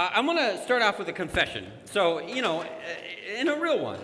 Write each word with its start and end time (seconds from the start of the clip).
Uh, 0.00 0.08
I'm 0.14 0.24
going 0.24 0.38
to 0.38 0.56
start 0.62 0.80
off 0.80 0.98
with 0.98 1.10
a 1.10 1.12
confession. 1.12 1.66
So, 1.84 2.26
you 2.26 2.40
know, 2.40 2.64
in 3.36 3.48
a 3.48 3.60
real 3.60 3.78
one. 3.78 4.00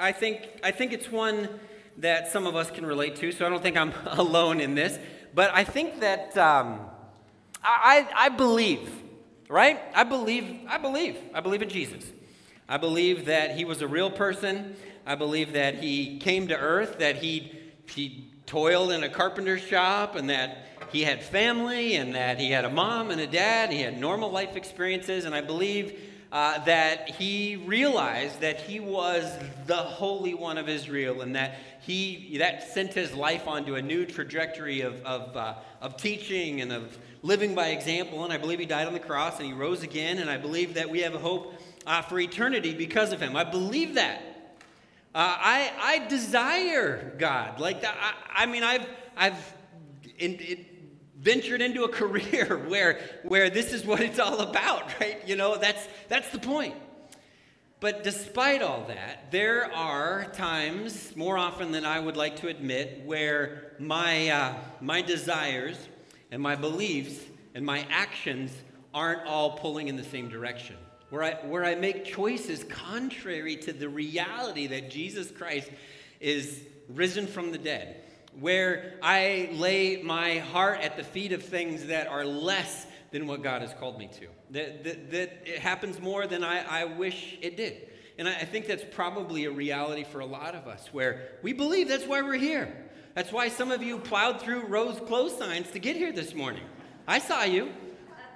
I 0.00 0.10
think, 0.10 0.48
I 0.64 0.70
think 0.70 0.94
it's 0.94 1.12
one 1.12 1.50
that 1.98 2.32
some 2.32 2.46
of 2.46 2.56
us 2.56 2.70
can 2.70 2.86
relate 2.86 3.16
to, 3.16 3.30
so 3.32 3.44
I 3.44 3.50
don't 3.50 3.62
think 3.62 3.76
I'm 3.76 3.92
alone 4.06 4.58
in 4.58 4.74
this. 4.74 4.98
But 5.34 5.50
I 5.52 5.64
think 5.64 6.00
that 6.00 6.38
um, 6.38 6.80
I, 7.62 8.08
I 8.16 8.30
believe, 8.30 8.90
right? 9.50 9.78
I 9.94 10.04
believe, 10.04 10.60
I 10.66 10.78
believe, 10.78 11.18
I 11.34 11.40
believe 11.40 11.60
in 11.60 11.68
Jesus. 11.68 12.10
I 12.66 12.78
believe 12.78 13.26
that 13.26 13.54
he 13.54 13.66
was 13.66 13.82
a 13.82 13.86
real 13.86 14.10
person. 14.10 14.76
I 15.04 15.14
believe 15.14 15.52
that 15.52 15.74
he 15.74 16.16
came 16.20 16.48
to 16.48 16.56
earth, 16.56 17.00
that 17.00 17.16
he, 17.16 17.52
he 17.84 18.30
toiled 18.46 18.92
in 18.92 19.04
a 19.04 19.10
carpenter's 19.10 19.60
shop, 19.60 20.16
and 20.16 20.30
that 20.30 20.77
he 20.90 21.02
had 21.02 21.22
family 21.22 21.96
and 21.96 22.14
that 22.14 22.38
he 22.38 22.50
had 22.50 22.64
a 22.64 22.70
mom 22.70 23.10
and 23.10 23.20
a 23.20 23.26
dad, 23.26 23.70
and 23.70 23.72
he 23.72 23.82
had 23.82 23.98
normal 23.98 24.30
life 24.30 24.56
experiences, 24.56 25.24
and 25.24 25.34
I 25.34 25.40
believe 25.40 25.98
uh, 26.30 26.62
that 26.64 27.08
he 27.08 27.56
realized 27.56 28.40
that 28.40 28.60
he 28.60 28.80
was 28.80 29.32
the 29.66 29.76
Holy 29.76 30.34
One 30.34 30.58
of 30.58 30.68
Israel 30.68 31.22
and 31.22 31.34
that 31.36 31.58
he 31.80 32.36
that 32.38 32.70
sent 32.70 32.92
his 32.92 33.14
life 33.14 33.48
onto 33.48 33.76
a 33.76 33.82
new 33.82 34.04
trajectory 34.04 34.82
of, 34.82 35.02
of, 35.06 35.36
uh, 35.36 35.54
of 35.80 35.96
teaching 35.96 36.60
and 36.60 36.70
of 36.70 36.98
living 37.22 37.54
by 37.54 37.68
example. 37.68 38.24
And 38.24 38.32
I 38.32 38.36
believe 38.36 38.58
he 38.58 38.66
died 38.66 38.86
on 38.86 38.92
the 38.92 39.00
cross 39.00 39.38
and 39.38 39.46
he 39.46 39.54
rose 39.54 39.82
again, 39.82 40.18
and 40.18 40.28
I 40.28 40.36
believe 40.36 40.74
that 40.74 40.90
we 40.90 41.00
have 41.00 41.14
a 41.14 41.18
hope 41.18 41.54
uh, 41.86 42.02
for 42.02 42.20
eternity 42.20 42.74
because 42.74 43.12
of 43.12 43.20
him. 43.20 43.36
I 43.36 43.44
believe 43.44 43.94
that. 43.94 44.22
Uh, 45.14 45.36
I, 45.40 45.72
I 45.80 46.08
desire 46.08 47.14
God. 47.18 47.58
Like, 47.58 47.82
I, 47.82 48.12
I 48.34 48.46
mean, 48.46 48.62
I've, 48.62 48.86
I've 49.16 49.54
in, 50.18 50.34
in, 50.34 50.66
ventured 51.18 51.60
into 51.60 51.84
a 51.84 51.88
career 52.00 52.64
where, 52.68 53.00
where 53.22 53.50
this 53.50 53.72
is 53.72 53.84
what 53.84 54.00
it's 54.00 54.18
all 54.18 54.40
about, 54.40 54.92
right? 55.00 55.26
You 55.26 55.36
know, 55.36 55.56
that's, 55.56 55.86
that's 56.08 56.30
the 56.30 56.38
point. 56.38 56.74
But 57.80 58.02
despite 58.02 58.60
all 58.60 58.86
that, 58.88 59.30
there 59.30 59.72
are 59.72 60.24
times, 60.32 61.14
more 61.14 61.38
often 61.38 61.70
than 61.70 61.84
I 61.84 62.00
would 62.00 62.16
like 62.16 62.36
to 62.36 62.48
admit, 62.48 63.02
where 63.04 63.72
my, 63.78 64.28
uh, 64.30 64.54
my 64.80 65.00
desires 65.00 65.76
and 66.32 66.42
my 66.42 66.56
beliefs 66.56 67.20
and 67.54 67.64
my 67.64 67.86
actions 67.88 68.52
aren't 68.92 69.24
all 69.26 69.58
pulling 69.58 69.86
in 69.86 69.96
the 69.96 70.02
same 70.02 70.28
direction. 70.28 70.76
Where 71.10 71.22
I, 71.22 71.34
where 71.46 71.64
I 71.64 71.76
make 71.76 72.04
choices 72.04 72.64
contrary 72.64 73.56
to 73.58 73.72
the 73.72 73.88
reality 73.88 74.66
that 74.66 74.90
Jesus 74.90 75.30
Christ 75.30 75.70
is 76.20 76.64
risen 76.88 77.28
from 77.28 77.52
the 77.52 77.58
dead 77.58 78.07
where 78.40 78.94
I 79.02 79.50
lay 79.52 80.02
my 80.02 80.38
heart 80.38 80.80
at 80.80 80.96
the 80.96 81.04
feet 81.04 81.32
of 81.32 81.42
things 81.42 81.86
that 81.86 82.06
are 82.06 82.24
less 82.24 82.86
than 83.10 83.26
what 83.26 83.42
God 83.42 83.62
has 83.62 83.72
called 83.74 83.98
me 83.98 84.08
to. 84.18 84.26
That, 84.50 84.84
that, 84.84 85.10
that 85.10 85.42
it 85.44 85.58
happens 85.58 86.00
more 86.00 86.26
than 86.26 86.44
I, 86.44 86.82
I 86.82 86.84
wish 86.84 87.38
it 87.40 87.56
did. 87.56 87.88
And 88.18 88.28
I, 88.28 88.34
I 88.34 88.44
think 88.44 88.66
that's 88.66 88.84
probably 88.90 89.46
a 89.46 89.50
reality 89.50 90.04
for 90.04 90.20
a 90.20 90.26
lot 90.26 90.54
of 90.54 90.66
us 90.66 90.88
where 90.92 91.28
we 91.42 91.52
believe 91.52 91.88
that's 91.88 92.06
why 92.06 92.22
we're 92.22 92.34
here. 92.34 92.84
That's 93.14 93.32
why 93.32 93.48
some 93.48 93.72
of 93.72 93.82
you 93.82 93.98
plowed 93.98 94.40
through 94.40 94.66
Rose 94.66 95.00
close 95.06 95.36
signs 95.36 95.70
to 95.72 95.78
get 95.78 95.96
here 95.96 96.12
this 96.12 96.34
morning. 96.34 96.64
I 97.06 97.18
saw 97.18 97.42
you. 97.42 97.72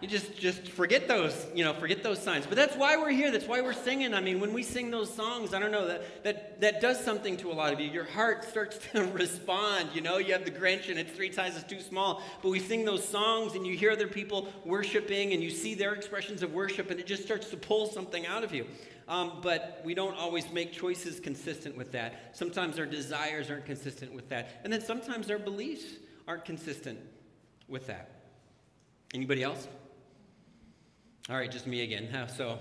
You 0.02 0.08
just 0.08 0.36
just 0.36 0.66
forget 0.66 1.06
those, 1.06 1.46
you 1.54 1.62
know, 1.62 1.72
forget 1.74 2.02
those 2.02 2.20
signs. 2.20 2.44
But 2.44 2.56
that's 2.56 2.74
why 2.74 2.96
we're 2.96 3.12
here. 3.12 3.30
That's 3.30 3.46
why 3.46 3.60
we're 3.60 3.72
singing. 3.72 4.14
I 4.14 4.20
mean, 4.20 4.40
when 4.40 4.52
we 4.52 4.64
sing 4.64 4.90
those 4.90 5.14
songs, 5.14 5.54
I 5.54 5.60
don't 5.60 5.70
know, 5.70 5.86
that 5.86 6.24
that 6.24 6.60
that 6.60 6.80
does 6.80 6.98
something 6.98 7.36
to 7.36 7.52
a 7.52 7.54
lot 7.54 7.72
of 7.72 7.78
you. 7.78 7.88
Your 7.88 8.06
heart 8.06 8.42
starts 8.42 8.80
to 8.90 9.04
respond. 9.12 9.90
You 9.94 10.00
know, 10.00 10.18
you 10.18 10.32
have 10.32 10.44
the 10.44 10.50
Grinch 10.50 10.90
and 10.90 10.98
it's 10.98 11.12
three 11.12 11.30
sizes 11.30 11.62
too 11.62 11.80
small. 11.80 12.20
But 12.42 12.48
we 12.48 12.58
sing 12.58 12.84
those 12.84 13.06
songs 13.06 13.54
and 13.54 13.64
you 13.64 13.76
hear 13.76 13.92
other 13.92 14.08
people 14.08 14.48
worshiping 14.64 15.34
and 15.34 15.40
you 15.42 15.50
see 15.50 15.76
their 15.76 15.94
expressions 15.94 16.42
of 16.42 16.52
worship 16.52 16.90
and 16.90 16.98
it 16.98 17.06
just 17.06 17.22
starts 17.22 17.48
to 17.50 17.56
pull 17.56 17.86
something 17.86 18.26
out 18.26 18.42
of 18.42 18.52
you. 18.52 18.66
Um, 19.06 19.38
but 19.40 19.82
we 19.84 19.94
don't 19.94 20.16
always 20.16 20.50
make 20.50 20.72
choices 20.72 21.20
consistent 21.20 21.76
with 21.76 21.92
that. 21.92 22.34
Sometimes 22.36 22.76
our 22.80 22.86
desires 22.86 23.50
aren't 23.50 23.66
consistent 23.66 24.12
with 24.12 24.28
that. 24.30 24.48
And 24.64 24.72
then 24.72 24.80
sometimes 24.80 25.30
our 25.30 25.38
beliefs 25.38 25.84
aren't 26.26 26.44
consistent 26.44 26.98
with 27.68 27.86
that. 27.86 28.10
Anybody 29.14 29.44
else? 29.44 29.68
All 31.30 31.36
right, 31.36 31.48
just 31.48 31.68
me 31.68 31.82
again. 31.82 32.08
So, 32.36 32.58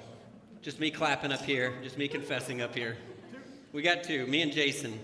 just 0.62 0.80
me 0.80 0.92
clapping 0.92 1.32
up 1.32 1.42
here, 1.42 1.74
just 1.82 1.98
me 1.98 2.08
confessing 2.08 2.62
up 2.62 2.76
here. 2.76 2.96
We 3.74 3.82
got 3.82 4.04
two, 4.04 4.28
me 4.28 4.44
and 4.44 4.52
Jason. 4.52 5.00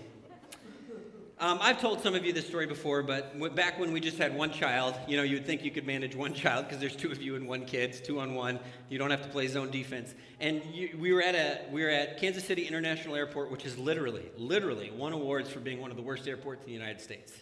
Um, 1.40 1.58
I've 1.60 1.80
told 1.80 2.00
some 2.00 2.14
of 2.14 2.24
you 2.24 2.32
this 2.32 2.46
story 2.46 2.66
before, 2.66 3.02
but 3.02 3.56
back 3.56 3.80
when 3.80 3.90
we 3.90 3.98
just 3.98 4.16
had 4.16 4.32
one 4.36 4.52
child, 4.52 4.94
you 5.08 5.16
know, 5.16 5.24
you'd 5.24 5.44
think 5.44 5.64
you 5.64 5.72
could 5.72 5.88
manage 5.88 6.14
one 6.14 6.34
child 6.34 6.66
because 6.66 6.78
there's 6.78 6.94
two 6.94 7.10
of 7.10 7.20
you 7.20 7.34
and 7.34 7.48
one 7.48 7.64
kid, 7.64 7.90
it's 7.90 8.00
two 8.00 8.20
on 8.20 8.36
one. 8.36 8.60
You 8.90 8.98
don't 8.98 9.10
have 9.10 9.22
to 9.22 9.28
play 9.28 9.48
zone 9.48 9.72
defense. 9.72 10.14
And 10.38 10.62
you, 10.72 10.96
we 10.96 11.12
were 11.12 11.22
at 11.22 11.34
a 11.34 11.58
we 11.72 11.82
were 11.82 11.90
at 11.90 12.20
Kansas 12.20 12.44
City 12.44 12.62
International 12.62 13.16
Airport, 13.16 13.50
which 13.50 13.66
is 13.66 13.76
literally, 13.76 14.30
literally 14.36 14.92
won 14.92 15.12
awards 15.12 15.50
for 15.50 15.58
being 15.58 15.80
one 15.80 15.90
of 15.90 15.96
the 15.96 16.02
worst 16.04 16.28
airports 16.28 16.62
in 16.62 16.68
the 16.68 16.78
United 16.78 17.00
States. 17.00 17.32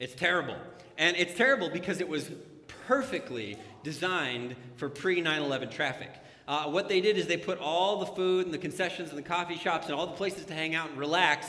It's 0.00 0.14
terrible, 0.14 0.56
and 0.96 1.14
it's 1.14 1.34
terrible 1.34 1.68
because 1.68 2.00
it 2.00 2.08
was 2.08 2.30
perfectly 2.88 3.58
designed 3.82 4.56
for 4.76 4.88
pre 4.88 5.20
9 5.20 5.42
11 5.42 5.68
traffic. 5.68 6.10
Uh, 6.48 6.64
what 6.64 6.88
they 6.88 7.02
did 7.02 7.18
is 7.18 7.26
they 7.26 7.36
put 7.36 7.58
all 7.58 7.98
the 8.00 8.06
food 8.06 8.46
and 8.46 8.54
the 8.54 8.58
concessions 8.58 9.10
and 9.10 9.18
the 9.18 9.22
coffee 9.22 9.58
shops 9.58 9.86
and 9.86 9.94
all 9.94 10.06
the 10.06 10.14
places 10.14 10.46
to 10.46 10.54
hang 10.54 10.74
out 10.74 10.88
and 10.88 10.98
relax 10.98 11.46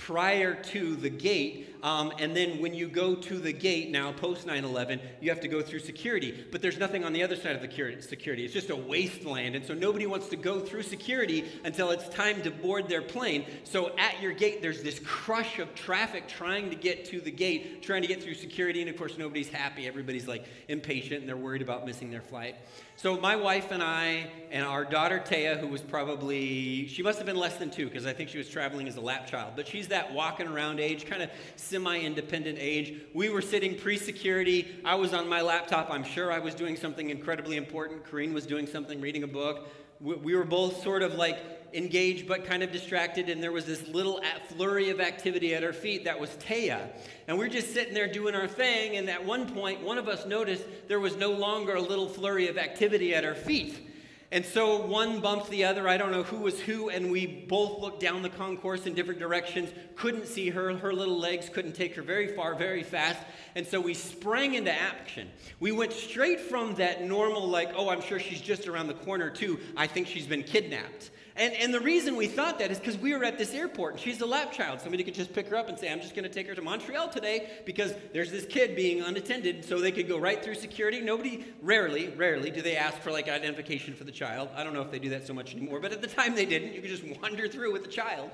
prior 0.00 0.54
to 0.54 0.96
the 0.96 1.10
gate. 1.10 1.66
Um, 1.82 2.12
and 2.18 2.36
then 2.36 2.60
when 2.60 2.74
you 2.74 2.88
go 2.88 3.14
to 3.14 3.38
the 3.38 3.52
gate 3.52 3.90
now, 3.90 4.12
post 4.12 4.46
9 4.46 4.64
11, 4.64 5.00
you 5.20 5.30
have 5.30 5.40
to 5.40 5.48
go 5.48 5.62
through 5.62 5.80
security. 5.80 6.46
But 6.50 6.62
there's 6.62 6.78
nothing 6.78 7.04
on 7.04 7.12
the 7.12 7.22
other 7.22 7.36
side 7.36 7.54
of 7.54 7.62
the 7.62 8.02
security. 8.02 8.44
It's 8.44 8.52
just 8.52 8.70
a 8.70 8.76
wasteland. 8.76 9.56
And 9.56 9.64
so 9.64 9.74
nobody 9.74 10.06
wants 10.06 10.28
to 10.28 10.36
go 10.36 10.60
through 10.60 10.82
security 10.82 11.44
until 11.64 11.90
it's 11.90 12.08
time 12.08 12.42
to 12.42 12.50
board 12.50 12.88
their 12.88 13.02
plane. 13.02 13.44
So 13.64 13.96
at 13.98 14.20
your 14.20 14.32
gate, 14.32 14.62
there's 14.62 14.82
this 14.82 14.98
crush 15.00 15.58
of 15.58 15.74
traffic 15.74 16.28
trying 16.28 16.70
to 16.70 16.76
get 16.76 17.04
to 17.06 17.20
the 17.20 17.30
gate, 17.30 17.82
trying 17.82 18.02
to 18.02 18.08
get 18.08 18.22
through 18.22 18.34
security. 18.34 18.80
And 18.80 18.90
of 18.90 18.96
course, 18.96 19.16
nobody's 19.18 19.48
happy. 19.48 19.86
Everybody's 19.86 20.28
like 20.28 20.46
impatient 20.68 21.20
and 21.20 21.28
they're 21.28 21.36
worried 21.36 21.62
about 21.62 21.86
missing 21.86 22.10
their 22.10 22.22
flight. 22.22 22.56
So 23.02 23.18
my 23.18 23.34
wife 23.34 23.70
and 23.70 23.82
I 23.82 24.26
and 24.50 24.62
our 24.62 24.84
daughter 24.84 25.24
Taya, 25.24 25.58
who 25.58 25.68
was 25.68 25.80
probably, 25.80 26.86
she 26.86 27.02
must 27.02 27.16
have 27.16 27.24
been 27.24 27.38
less 27.38 27.56
than 27.56 27.70
two 27.70 27.86
because 27.86 28.04
I 28.04 28.12
think 28.12 28.28
she 28.28 28.36
was 28.36 28.46
traveling 28.46 28.86
as 28.88 28.96
a 28.96 29.00
lap 29.00 29.26
child, 29.26 29.54
but 29.56 29.66
she's 29.66 29.88
that 29.88 30.12
walking 30.12 30.46
around 30.46 30.80
age, 30.80 31.06
kind 31.06 31.22
of 31.22 31.30
semi-independent 31.56 32.58
age. 32.60 33.00
We 33.14 33.30
were 33.30 33.40
sitting 33.40 33.74
pre-security. 33.74 34.68
I 34.84 34.96
was 34.96 35.14
on 35.14 35.30
my 35.30 35.40
laptop. 35.40 35.90
I'm 35.90 36.04
sure 36.04 36.30
I 36.30 36.40
was 36.40 36.54
doing 36.54 36.76
something 36.76 37.08
incredibly 37.08 37.56
important. 37.56 38.04
Corrine 38.04 38.34
was 38.34 38.44
doing 38.44 38.66
something, 38.66 39.00
reading 39.00 39.22
a 39.22 39.26
book. 39.26 39.68
We 40.02 40.36
were 40.36 40.44
both 40.44 40.82
sort 40.82 41.00
of 41.00 41.14
like 41.14 41.59
engaged 41.72 42.26
but 42.26 42.44
kind 42.44 42.62
of 42.62 42.72
distracted, 42.72 43.28
and 43.28 43.42
there 43.42 43.52
was 43.52 43.66
this 43.66 43.86
little 43.88 44.20
flurry 44.48 44.90
of 44.90 45.00
activity 45.00 45.54
at 45.54 45.64
our 45.64 45.72
feet 45.72 46.04
that 46.04 46.18
was 46.18 46.30
Taya. 46.30 46.88
And 47.28 47.38
we 47.38 47.46
are 47.46 47.50
just 47.50 47.72
sitting 47.72 47.94
there 47.94 48.10
doing 48.10 48.34
our 48.34 48.48
thing, 48.48 48.96
and 48.96 49.08
at 49.08 49.24
one 49.24 49.52
point, 49.52 49.82
one 49.82 49.98
of 49.98 50.08
us 50.08 50.26
noticed 50.26 50.64
there 50.88 51.00
was 51.00 51.16
no 51.16 51.32
longer 51.32 51.74
a 51.74 51.82
little 51.82 52.08
flurry 52.08 52.48
of 52.48 52.58
activity 52.58 53.14
at 53.14 53.24
our 53.24 53.34
feet. 53.34 53.86
And 54.32 54.46
so 54.46 54.86
one 54.86 55.18
bumped 55.18 55.50
the 55.50 55.64
other. 55.64 55.88
I 55.88 55.96
don't 55.96 56.12
know 56.12 56.22
who 56.22 56.36
was 56.36 56.60
who, 56.60 56.88
and 56.88 57.10
we 57.10 57.26
both 57.26 57.80
looked 57.80 57.98
down 57.98 58.22
the 58.22 58.28
concourse 58.28 58.86
in 58.86 58.94
different 58.94 59.18
directions. 59.18 59.70
Couldn't 59.96 60.28
see 60.28 60.50
her. 60.50 60.72
Her 60.76 60.92
little 60.92 61.18
legs 61.18 61.48
couldn't 61.48 61.72
take 61.72 61.96
her 61.96 62.02
very 62.02 62.28
far, 62.28 62.54
very 62.54 62.84
fast. 62.84 63.18
And 63.56 63.66
so 63.66 63.80
we 63.80 63.92
sprang 63.92 64.54
into 64.54 64.72
action. 64.72 65.28
We 65.58 65.72
went 65.72 65.92
straight 65.92 66.38
from 66.38 66.76
that 66.76 67.02
normal, 67.02 67.48
like, 67.48 67.72
oh, 67.74 67.88
I'm 67.88 68.00
sure 68.00 68.20
she's 68.20 68.40
just 68.40 68.68
around 68.68 68.86
the 68.86 68.94
corner, 68.94 69.30
too. 69.30 69.58
I 69.76 69.88
think 69.88 70.06
she's 70.06 70.28
been 70.28 70.44
kidnapped. 70.44 71.10
And, 71.36 71.54
and 71.54 71.72
the 71.72 71.80
reason 71.80 72.16
we 72.16 72.26
thought 72.26 72.58
that 72.58 72.70
is 72.70 72.78
because 72.78 72.98
we 72.98 73.14
were 73.14 73.24
at 73.24 73.38
this 73.38 73.54
airport 73.54 73.94
and 73.94 74.00
she's 74.00 74.20
a 74.20 74.26
lap 74.26 74.52
child. 74.52 74.80
Somebody 74.80 75.04
could 75.04 75.14
just 75.14 75.32
pick 75.32 75.48
her 75.48 75.56
up 75.56 75.68
and 75.68 75.78
say, 75.78 75.90
I'm 75.90 76.00
just 76.00 76.14
going 76.14 76.24
to 76.24 76.30
take 76.30 76.48
her 76.48 76.54
to 76.54 76.62
Montreal 76.62 77.08
today 77.08 77.50
because 77.64 77.94
there's 78.12 78.30
this 78.30 78.46
kid 78.46 78.74
being 78.74 79.00
unattended. 79.02 79.64
So 79.64 79.80
they 79.80 79.92
could 79.92 80.08
go 80.08 80.18
right 80.18 80.42
through 80.42 80.56
security. 80.56 81.00
Nobody, 81.00 81.44
rarely, 81.62 82.08
rarely 82.08 82.50
do 82.50 82.62
they 82.62 82.76
ask 82.76 82.98
for 82.98 83.12
like 83.12 83.28
identification 83.28 83.94
for 83.94 84.04
the 84.04 84.12
child. 84.12 84.48
I 84.54 84.64
don't 84.64 84.74
know 84.74 84.82
if 84.82 84.90
they 84.90 84.98
do 84.98 85.10
that 85.10 85.26
so 85.26 85.32
much 85.32 85.54
anymore, 85.54 85.80
but 85.80 85.92
at 85.92 86.02
the 86.02 86.08
time 86.08 86.34
they 86.34 86.46
didn't. 86.46 86.74
You 86.74 86.80
could 86.80 86.90
just 86.90 87.04
wander 87.20 87.48
through 87.48 87.72
with 87.72 87.84
the 87.84 87.90
child. 87.90 88.30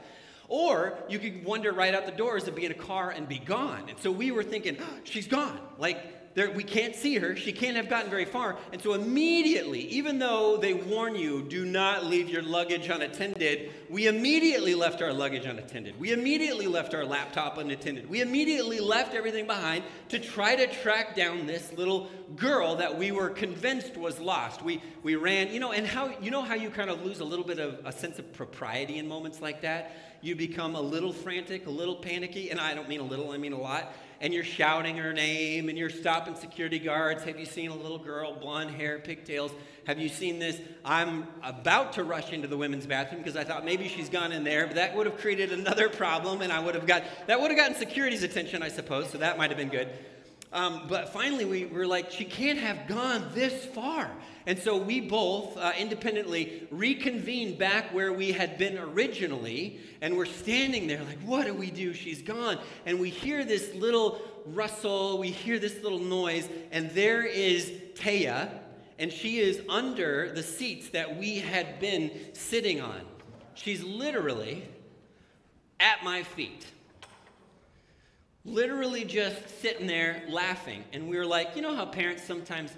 Or 0.49 0.97
you 1.09 1.19
could 1.19 1.45
wander 1.45 1.73
right 1.73 1.95
out 1.95 2.07
the 2.07 2.13
doors 2.13 2.47
and 2.47 2.55
be 2.55 2.65
in 2.65 2.71
a 2.71 2.75
car 2.75 3.11
and 3.11 3.29
be 3.29 3.39
gone. 3.39 3.85
And 3.89 3.99
so 3.99 4.11
we 4.11 4.31
were 4.31 4.45
thinking, 4.45 4.77
oh, 4.81 4.85
she's 5.05 5.27
gone. 5.27 5.59
Like, 5.79 6.16
there, 6.37 6.51
we 6.51 6.65
can't 6.65 6.95
see 6.95 7.17
her. 7.17 7.35
She 7.35 7.51
can't 7.51 7.79
have 7.79 7.89
gotten 7.89 8.11
very 8.11 8.27
far. 8.27 8.59
And 8.71 8.83
so, 8.83 8.93
immediately, 8.93 9.81
even 9.89 10.19
though 10.19 10.59
they 10.59 10.75
warn 10.75 11.17
you, 11.17 11.41
do 11.41 11.65
not 11.65 12.05
leave 12.05 12.29
your 12.29 12.43
luggage 12.43 12.91
unattended, 12.91 13.73
we 13.89 14.07
immediately 14.07 14.75
left 14.75 15.01
our 15.01 15.15
luggage 15.15 15.47
unattended. 15.47 15.99
We 15.99 16.13
immediately 16.13 16.67
left 16.67 16.93
our 16.93 17.07
laptop 17.07 17.57
unattended. 17.57 18.11
We 18.11 18.21
immediately 18.21 18.81
left 18.81 19.15
everything 19.15 19.47
behind 19.47 19.83
to 20.11 20.19
try 20.19 20.55
to 20.57 20.67
track 20.67 21.17
down 21.17 21.47
this 21.47 21.73
little 21.73 22.11
girl 22.37 22.77
that 22.77 22.99
we 22.99 23.13
were 23.13 23.31
convinced 23.31 23.97
was 23.97 24.21
lost. 24.21 24.63
We, 24.63 24.83
we 25.03 25.17
ran, 25.17 25.55
you 25.55 25.59
know, 25.59 25.73
and 25.73 25.87
how, 25.87 26.13
you 26.21 26.31
know 26.31 26.43
how 26.43 26.55
you 26.55 26.69
kind 26.69 26.91
of 26.91 27.03
lose 27.03 27.21
a 27.21 27.25
little 27.25 27.47
bit 27.47 27.59
of 27.59 27.81
a 27.87 27.93
sense 27.93 28.19
of 28.19 28.31
propriety 28.35 28.99
in 28.99 29.09
moments 29.09 29.41
like 29.41 29.63
that? 29.63 29.97
You 30.21 30.37
become 30.37 30.75
a 30.75 30.81
little 30.83 31.15
frantic, 31.15 31.67
a 31.67 31.71
little 31.71 31.97
panicky, 31.97 32.51
and 32.51 32.61
I 32.61 32.75
don't 32.75 32.91
mean 32.91 33.01
a 33.01 33.05
little, 33.05 33.31
I 33.31 33.39
mean 33.39 33.55
a 33.55 33.61
lot 33.61 33.95
and 34.21 34.33
you're 34.33 34.45
shouting 34.45 34.97
her 34.97 35.13
name 35.13 35.69
and 35.69 35.77
you're 35.77 35.91
stopping 35.91 36.35
security 36.35 36.79
guards. 36.79 37.25
Have 37.25 37.39
you 37.39 37.47
seen 37.47 37.71
a 37.71 37.75
little 37.75 37.99
girl, 37.99 38.35
blonde 38.35 38.71
hair, 38.71 38.99
pigtails? 38.99 39.53
Have 39.87 39.99
you 39.99 40.09
seen 40.09 40.39
this? 40.39 40.61
I'm 40.85 41.27
about 41.43 41.93
to 41.95 42.05
rush 42.05 42.33
into 42.33 42.49
the 42.49 42.57
women's 42.57 42.87
bathroom 42.87 43.23
because 43.23 43.37
I 43.37 43.45
thought 43.45 43.65
maybe 43.65 43.89
she's 43.89 44.09
gone 44.09 44.33
in 44.33 44.43
there, 44.43 44.67
but 44.67 44.77
that 44.77 44.97
would 44.97 45.07
have 45.07 45.19
created 45.19 45.53
another 45.53 45.89
problem 45.89 46.43
and 46.43 46.53
I 46.53 46.59
would 46.59 46.75
have 46.75 46.87
got, 46.87 47.05
that 47.27 47.41
would 47.41 47.51
have 47.51 47.59
gotten 47.59 47.77
security's 47.77 48.23
attention, 48.23 48.63
I 48.63 48.69
suppose, 48.69 49.11
so 49.11 49.19
that 49.19 49.39
might 49.39 49.51
have 49.51 49.59
been 49.59 49.69
good. 49.69 49.89
Um, 50.57 50.85
but 50.89 51.11
finally, 51.11 51.45
we 51.45 51.67
were 51.67 51.87
like, 51.87 52.11
she 52.11 52.25
can't 52.25 52.59
have 52.59 52.89
gone 52.89 53.29
this 53.35 53.67
far. 53.67 54.11
And 54.47 54.59
so 54.59 54.79
we 54.79 55.03
both 55.03 55.55
uh, 55.59 55.73
independently 55.79 56.67
reconvened 56.71 57.59
back 57.59 57.93
where 57.93 58.11
we 58.11 58.33
had 58.33 58.57
been 58.57 58.79
originally. 58.79 59.79
And 60.01 60.17
we're 60.17 60.25
standing 60.25 60.87
there 60.87 61.05
like, 61.05 61.21
what 61.21 61.45
do 61.45 61.53
we 61.53 61.71
do? 61.71 61.93
She's 61.93 62.23
gone. 62.23 62.59
And 62.87 62.99
we 62.99 63.11
hear 63.11 63.45
this 63.45 63.75
little 63.75 64.19
rustle, 64.47 65.19
we 65.19 65.29
hear 65.29 65.59
this 65.59 65.83
little 65.83 65.99
noise, 65.99 66.49
and 66.73 66.91
there 66.93 67.23
is 67.23 67.71
Taya, 67.95 68.49
and 68.99 69.13
she 69.13 69.41
is 69.41 69.61
under 69.69 70.33
the 70.33 70.43
seats 70.43 70.89
that 70.91 71.19
we 71.19 71.37
had 71.37 71.81
been 71.81 72.11
sitting 72.33 72.81
on. 72.81 73.03
She's 73.53 73.83
literally 73.83 74.67
at 75.81 76.03
my 76.03 76.23
feet 76.23 76.65
literally 78.47 79.05
just 79.05 79.61
sitting 79.61 79.87
there 79.87 80.23
laughing. 80.29 80.85
And 80.93 81.09
we 81.09 81.19
were 81.19 81.27
like, 81.27 81.57
you 81.57 81.63
know 81.63 81.75
how 81.75 81.85
parents 81.85 82.23
sometimes, 82.23 82.73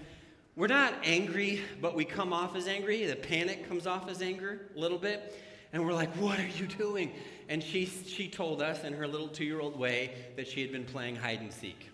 we're 0.56 0.67
not 0.67 0.94
angry, 1.05 1.62
but 1.81 1.94
we 1.94 2.05
come 2.05 2.32
off 2.32 2.56
as 2.56 2.67
angry. 2.67 3.06
The 3.06 3.15
panic 3.15 3.69
comes 3.69 3.87
off 3.87 4.09
as 4.09 4.23
anger 4.23 4.62
a 4.75 4.79
little 4.79 4.99
bit. 4.99 5.38
And 5.73 5.85
we're 5.85 5.93
like, 5.93 6.12
what 6.17 6.38
are 6.38 6.47
you 6.47 6.67
doing? 6.67 7.12
And 7.49 7.62
she, 7.62 7.85
she 7.85 8.29
told 8.29 8.62
us 8.62 8.85
in 8.85 8.94
her 8.94 9.06
little 9.06 9.29
two 9.29 9.44
year 9.44 9.61
old 9.61 9.79
way 9.79 10.15
that 10.37 10.49
she 10.49 10.62
had 10.62 10.73
been 10.73 10.85
playing 10.85 11.17
hide 11.17 11.41
and 11.41 11.53
seek. 11.53 11.91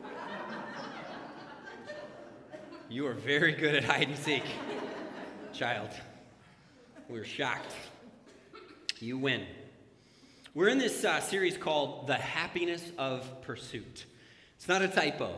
you 2.88 3.06
are 3.06 3.14
very 3.14 3.52
good 3.52 3.74
at 3.74 3.84
hide 3.84 4.08
and 4.08 4.18
seek, 4.18 4.44
child. 5.52 5.90
We 7.08 7.18
we're 7.18 7.24
shocked. 7.24 7.74
You 9.00 9.18
win. 9.18 9.44
We're 10.54 10.68
in 10.68 10.76
this 10.76 11.02
uh, 11.02 11.18
series 11.22 11.56
called 11.56 12.08
The 12.08 12.14
Happiness 12.16 12.84
of 12.98 13.40
Pursuit. 13.40 14.04
It's 14.58 14.68
not 14.68 14.82
a 14.82 14.88
typo. 14.88 15.34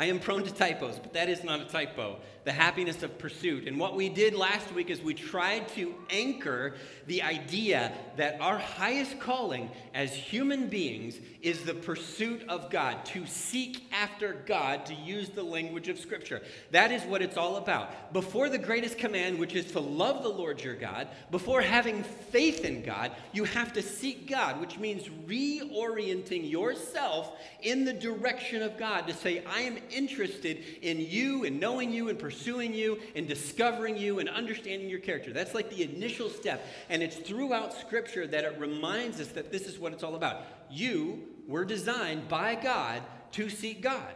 I 0.00 0.06
am 0.06 0.18
prone 0.18 0.42
to 0.44 0.50
typos, 0.50 0.98
but 0.98 1.12
that 1.12 1.28
is 1.28 1.44
not 1.44 1.60
a 1.60 1.66
typo 1.66 2.16
the 2.44 2.52
happiness 2.52 3.02
of 3.02 3.18
pursuit. 3.18 3.68
And 3.68 3.78
what 3.78 3.94
we 3.94 4.08
did 4.08 4.34
last 4.34 4.72
week 4.72 4.88
is 4.88 5.02
we 5.02 5.14
tried 5.14 5.68
to 5.70 5.94
anchor 6.08 6.74
the 7.06 7.22
idea 7.22 7.92
that 8.16 8.40
our 8.40 8.58
highest 8.58 9.20
calling 9.20 9.70
as 9.94 10.14
human 10.14 10.68
beings 10.68 11.18
is 11.42 11.62
the 11.64 11.74
pursuit 11.74 12.42
of 12.48 12.70
God, 12.70 13.04
to 13.06 13.26
seek 13.26 13.84
after 13.92 14.34
God, 14.46 14.86
to 14.86 14.94
use 14.94 15.30
the 15.30 15.42
language 15.42 15.88
of 15.88 15.98
Scripture. 15.98 16.42
That 16.70 16.92
is 16.92 17.02
what 17.04 17.22
it's 17.22 17.36
all 17.36 17.56
about. 17.56 18.12
Before 18.12 18.48
the 18.48 18.58
greatest 18.58 18.98
command, 18.98 19.38
which 19.38 19.54
is 19.54 19.72
to 19.72 19.80
love 19.80 20.22
the 20.22 20.28
Lord 20.28 20.62
your 20.62 20.76
God, 20.76 21.08
before 21.30 21.62
having 21.62 22.02
faith 22.02 22.64
in 22.64 22.82
God, 22.82 23.12
you 23.32 23.44
have 23.44 23.72
to 23.74 23.82
seek 23.82 24.28
God, 24.28 24.60
which 24.60 24.78
means 24.78 25.08
reorienting 25.26 26.50
yourself 26.50 27.32
in 27.62 27.84
the 27.84 27.92
direction 27.92 28.62
of 28.62 28.78
God 28.78 29.06
to 29.06 29.14
say, 29.14 29.42
I 29.46 29.62
am 29.62 29.78
interested 29.92 30.64
in 30.82 31.00
you 31.00 31.44
and 31.44 31.60
knowing 31.60 31.92
you 31.92 32.08
and 32.08 32.18
pursuing 32.18 32.74
you 32.74 32.98
and 33.14 33.26
discovering 33.26 33.96
you 33.96 34.18
and 34.18 34.28
understanding 34.28 34.88
your 34.88 35.00
character. 35.00 35.32
That's 35.32 35.54
like 35.54 35.70
the 35.70 35.82
initial 35.82 36.30
step. 36.30 36.66
And 36.88 37.02
it's 37.02 37.16
throughout 37.16 37.74
Scripture 37.74 38.26
that 38.26 38.44
it 38.44 38.58
reminds 38.58 39.20
us 39.20 39.28
that 39.28 39.50
this 39.50 39.62
is 39.62 39.78
what 39.78 39.92
it's 39.92 40.02
all 40.02 40.14
about. 40.14 40.44
You 40.70 41.22
were 41.46 41.64
designed 41.64 42.28
by 42.28 42.54
God 42.54 43.02
to 43.32 43.48
seek 43.48 43.82
God. 43.82 44.12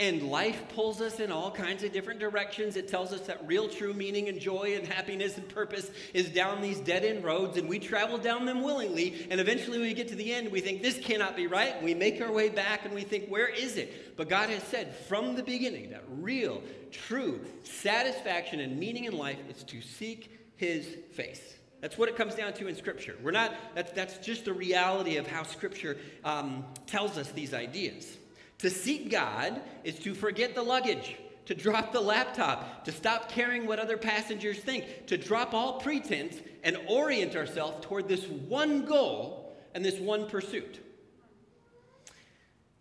And 0.00 0.30
life 0.30 0.62
pulls 0.74 1.02
us 1.02 1.20
in 1.20 1.30
all 1.30 1.50
kinds 1.50 1.84
of 1.84 1.92
different 1.92 2.20
directions. 2.20 2.76
It 2.76 2.88
tells 2.88 3.12
us 3.12 3.20
that 3.26 3.46
real, 3.46 3.68
true 3.68 3.92
meaning 3.92 4.30
and 4.30 4.40
joy 4.40 4.74
and 4.74 4.88
happiness 4.88 5.36
and 5.36 5.46
purpose 5.46 5.90
is 6.14 6.30
down 6.30 6.62
these 6.62 6.80
dead 6.80 7.04
end 7.04 7.22
roads, 7.22 7.58
and 7.58 7.68
we 7.68 7.78
travel 7.78 8.16
down 8.16 8.46
them 8.46 8.62
willingly. 8.62 9.26
And 9.30 9.38
eventually, 9.38 9.78
we 9.78 9.92
get 9.92 10.08
to 10.08 10.14
the 10.14 10.32
end, 10.32 10.50
we 10.50 10.62
think 10.62 10.80
this 10.80 10.98
cannot 10.98 11.36
be 11.36 11.46
right. 11.46 11.82
We 11.82 11.92
make 11.92 12.18
our 12.22 12.32
way 12.32 12.48
back 12.48 12.86
and 12.86 12.94
we 12.94 13.02
think, 13.02 13.28
where 13.28 13.46
is 13.46 13.76
it? 13.76 14.16
But 14.16 14.30
God 14.30 14.48
has 14.48 14.62
said 14.62 14.96
from 14.96 15.36
the 15.36 15.42
beginning 15.42 15.90
that 15.90 16.04
real, 16.08 16.62
true 16.90 17.44
satisfaction 17.64 18.60
and 18.60 18.78
meaning 18.78 19.04
in 19.04 19.12
life 19.12 19.38
is 19.50 19.62
to 19.64 19.82
seek 19.82 20.30
His 20.56 20.86
face. 21.12 21.42
That's 21.82 21.98
what 21.98 22.08
it 22.08 22.16
comes 22.16 22.34
down 22.34 22.54
to 22.54 22.68
in 22.68 22.74
Scripture. 22.76 23.16
We're 23.22 23.32
not, 23.32 23.54
that's, 23.74 23.92
that's 23.92 24.16
just 24.18 24.46
the 24.46 24.54
reality 24.54 25.18
of 25.18 25.26
how 25.26 25.42
Scripture 25.42 25.98
um, 26.24 26.64
tells 26.86 27.18
us 27.18 27.30
these 27.32 27.52
ideas. 27.52 28.16
To 28.60 28.68
seek 28.68 29.10
God 29.10 29.62
is 29.84 29.98
to 30.00 30.14
forget 30.14 30.54
the 30.54 30.62
luggage, 30.62 31.16
to 31.46 31.54
drop 31.54 31.92
the 31.92 32.00
laptop, 32.00 32.84
to 32.84 32.92
stop 32.92 33.30
caring 33.30 33.66
what 33.66 33.78
other 33.78 33.96
passengers 33.96 34.58
think, 34.58 35.06
to 35.06 35.16
drop 35.16 35.54
all 35.54 35.80
pretense 35.80 36.36
and 36.62 36.76
orient 36.86 37.36
ourselves 37.36 37.78
toward 37.86 38.06
this 38.06 38.26
one 38.26 38.84
goal 38.84 39.56
and 39.74 39.82
this 39.82 39.98
one 39.98 40.28
pursuit. 40.28 40.78